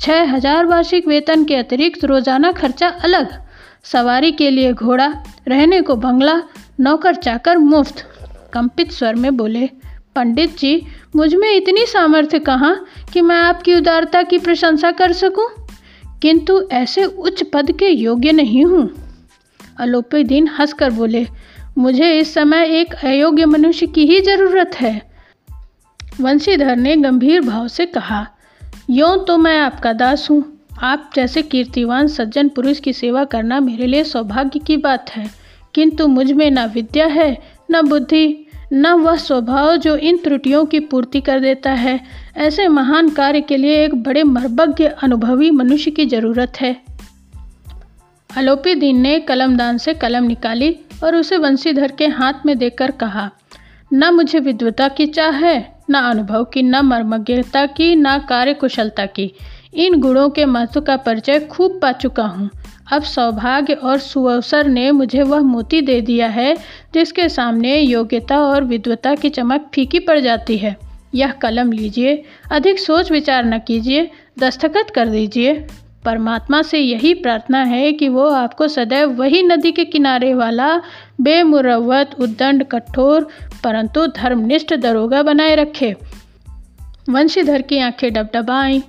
छः 0.00 0.32
हज़ार 0.32 0.66
वार्षिक 0.66 1.06
वेतन 1.08 1.44
के 1.44 1.56
अतिरिक्त 1.56 2.04
रोज़ाना 2.04 2.52
खर्चा 2.52 2.88
अलग 2.88 3.34
सवारी 3.92 4.32
के 4.32 4.50
लिए 4.50 4.72
घोड़ा, 4.72 5.14
रहने 5.48 5.80
को 5.80 5.96
बंगला, 5.96 6.42
नौकर 6.80 7.14
चाकर 7.14 7.58
मुफ़्त। 7.58 8.06
कंपित 8.52 8.92
स्वर 8.92 9.14
में 9.14 9.36
बोले, 9.36 9.66
पंडित 10.16 10.58
जी, 10.58 10.86
मुझमें 11.16 11.56
इतनी 11.56 11.86
सामर्थ्य 11.86 12.38
कहाँ 12.38 12.86
कि 13.12 13.20
मैं 13.20 13.36
आपकी 13.36 13.74
उदारता 13.74 14.22
की 14.22 14.38
प्रशंसा 14.38 14.90
कर 14.90 15.12
सकूँ? 15.12 15.66
किंतु 16.22 16.68
ऐसे 16.72 17.04
उच्च 17.04 17.42
पद 17.42 17.72
के 17.72 17.88
योग्य 17.88 18.32
नहीं 18.32 18.64
हूँ। 18.64 18.90
अलोपी 19.78 20.24
दिन 20.24 20.48
हंसकर 20.48 20.90
बोले, 20.90 21.26
मुझे 21.78 22.18
इस 22.18 22.34
समय 22.34 22.80
एक 22.80 22.94
अयोग्य 22.94 23.46
मनुष्य 23.46 23.86
की 23.86 24.06
ही 24.06 24.20
ज़रूरत 24.20 24.70
है। 24.80 25.10
वंशीधर 26.20 26.76
ने 26.76 26.96
गंभीर 26.96 27.40
भाव 27.40 27.68
से 27.68 27.86
कहा, 27.86 28.26
यों 28.90 29.18
तो 29.18 29.38
मैं 29.38 29.58
आपका 29.58 29.92
दास 29.92 30.30
हूँ। 30.30 30.55
आप 30.82 31.10
जैसे 31.16 31.42
कीर्तिवान 31.42 32.06
सज्जन 32.06 32.48
पुरुष 32.48 32.80
की 32.80 32.92
सेवा 32.92 33.24
करना 33.24 33.60
मेरे 33.60 33.86
लिए 33.86 34.04
सौभाग्य 34.04 34.58
की 34.58 34.76
बात 34.76 35.10
है। 35.10 35.30
किंतु 35.74 36.06
मुझमें 36.06 36.50
न 36.50 36.66
विद्या 36.66 37.06
है, 37.06 37.38
न 37.70 37.88
बुद्धि, 37.88 38.46
न 38.72 38.86
वह 38.86 39.16
स्वभाव 39.16 39.76
जो 39.76 39.96
इन 39.96 40.16
त्रुटियों 40.16 40.64
की 40.64 40.80
पूर्ति 40.80 41.20
कर 41.20 41.40
देता 41.40 41.70
है। 41.70 42.00
ऐसे 42.36 42.68
महान 42.68 43.08
कार्य 43.08 43.40
के 43.40 43.56
लिए 43.56 43.84
एक 43.84 43.94
बड़े 43.94 44.22
मर्मज्ञ 44.22 44.84
अनुभवी 44.84 45.50
मनुष्य 45.50 45.90
की 45.90 46.06
ज़रूरत 46.06 46.52
है। 46.60 46.76
अलोपी 48.36 48.74
दीन 48.74 49.00
ने 49.00 49.20
कलमदान 49.20 49.78
से 49.78 49.94
कलम 49.94 50.24
निकाली 50.24 50.76
और 51.04 51.16
उसे 51.16 51.36
वंशीधर 51.36 51.92
के 51.92 52.06
हाथ 52.06 52.32
में 52.46 52.58
देकर 52.58 52.90
कहा, 52.90 53.30
न 53.92 54.14
मुझे 54.14 54.38
विद्वता 54.38 54.88
की 54.88 55.06
चाह 55.06 55.30
है, 55.30 55.78
न 55.90 55.94
अनुभव 55.94 56.44
की, 56.44 56.62
न 56.62 56.76
मर्मज्ञता 56.76 57.66
की, 57.66 57.96
न 57.96 58.18
कार्य 58.18 58.54
कुशलता 58.54 59.06
की। 59.06 59.32
इन 59.76 60.00
गुणों 60.00 60.30
के 60.30 60.44
महत्व 60.44 60.80
का 60.80 60.96
परिचय 60.96 61.40
खूब 61.40 61.78
पा 61.82 61.92
चुका 61.92 62.22
हूँ। 62.22 62.50
अब 62.92 63.02
सौभाग्य 63.02 63.72
और 63.72 63.98
सुअवसर 63.98 64.66
ने 64.66 64.90
मुझे 64.90 65.22
वह 65.22 65.40
मोती 65.40 65.80
दे 65.80 66.00
दिया 66.00 66.28
है, 66.28 66.56
जिसके 66.94 67.28
सामने 67.28 67.80
योग्यता 67.80 68.38
और 68.38 68.64
विद्वता 68.64 69.14
की 69.14 69.28
चमक 69.28 69.70
फीकी 69.74 69.98
पड़ 69.98 70.20
जाती 70.20 70.56
है। 70.56 70.76
यह 71.14 71.30
कलम 71.30 71.72
लीजिए, 71.72 72.24
अधिक 72.52 72.78
सोच 72.78 73.12
विचार 73.12 73.44
न 73.44 73.58
कीजिए, 73.58 74.10
दस्तखत 74.38 74.86
कर 74.94 75.08
दीजिए। 75.08 75.66
परमात्मा 76.04 76.62
से 76.62 76.78
यही 76.78 77.14
प्रार्थना 77.14 77.62
है 77.62 77.92
कि 77.92 78.08
वो 78.08 78.28
आपको 78.28 78.68
सदैव 78.68 79.08
वही 79.10 79.42
नदी 79.42 79.72
के 79.72 79.84
किनारे 79.84 80.34
वाला 80.34 80.80
बेमुरवत 81.20 82.10
उद्दंड, 82.20 82.64
कठोर, 82.64 83.28
परंतु 83.64 84.06
धर्मनिष्ठ 84.06 84.74
दरोगा 84.74 85.22
बनाए 85.22 85.54
रखे। 85.54 85.96
वंशीधर 87.10 87.62
की 87.62 87.78
आँखें 87.78 88.12
डबडबाई। 88.12 88.82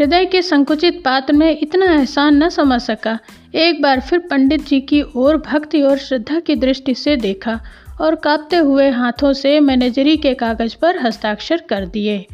हृदय 0.00 0.24
के 0.24 0.42
संकुचित 0.42 1.02
पात्र 1.04 1.32
में 1.32 1.58
इतना 1.62 1.86
एहसान 1.86 2.42
न 2.42 2.48
समझ 2.48 2.80
सका। 2.80 3.18
एक 3.54 3.82
बार 3.82 4.00
फिर 4.00 4.18
पंडित 4.18 4.66
जी 4.66 4.80
की 4.80 5.02
ओर 5.16 5.36
भक्ति 5.36 5.82
और 5.82 5.98
श्रद्धा 5.98 6.40
की 6.40 6.54
दृष्टि 6.56 6.94
से 6.94 7.16
देखा 7.16 7.60
और 8.00 8.14
कांपते 8.14 8.56
हुए 8.56 8.90
हाथों 8.90 9.32
से 9.32 9.60
मैनेजरी 9.60 10.16
के 10.16 10.34
कागज़ 10.34 10.76
पर 10.82 10.98
हस्ताक्षर 10.98 11.62
कर 11.68 11.86
दिए। 11.86 12.26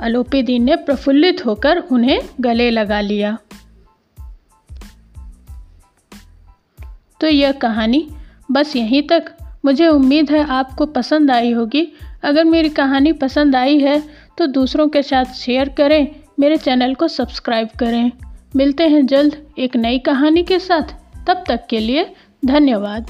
अलोपी 0.00 0.42
दीन 0.42 0.62
ने 0.62 0.76
प्रफुल्लित 0.76 1.46
होकर 1.46 1.78
उन्हें 1.78 2.20
गले 2.40 2.70
लगा 2.70 3.00
लिया। 3.00 3.38
तो 7.20 7.26
यह 7.26 7.52
कहानी 7.52 8.08
बस 8.50 8.76
यहीं 8.76 9.02
तक। 9.02 9.34
मुझे 9.64 9.86
उम्मीद 9.86 10.30
है 10.30 10.44
आपको 10.44 10.86
पसंद 10.86 11.30
आई 11.30 11.52
होगी। 11.52 11.86
अगर 12.22 12.44
मेरी 12.44 12.68
कहानी 12.68 13.12
पसंद 13.12 13.56
आई 13.56 13.78
है 13.78 14.02
तो 14.38 14.46
दूसरों 14.46 14.88
के 14.88 15.02
साथ 15.02 15.24
शेयर 15.24 15.68
करें। 15.68 16.08
मेरे 16.40 16.56
चैनल 16.56 16.94
को 16.94 17.08
सब्सक्राइब 17.08 17.68
करें। 17.78 18.12
मिलते 18.56 18.88
हैं 18.88 19.06
जल्द 19.06 19.46
एक 19.58 19.76
नई 19.76 19.98
कहानी 19.98 20.42
के 20.42 20.58
साथ। 20.58 20.82
तब 21.26 21.44
तक 21.48 21.66
के 21.70 21.78
लिए 21.78 22.14
धन्यवाद। 22.44 23.06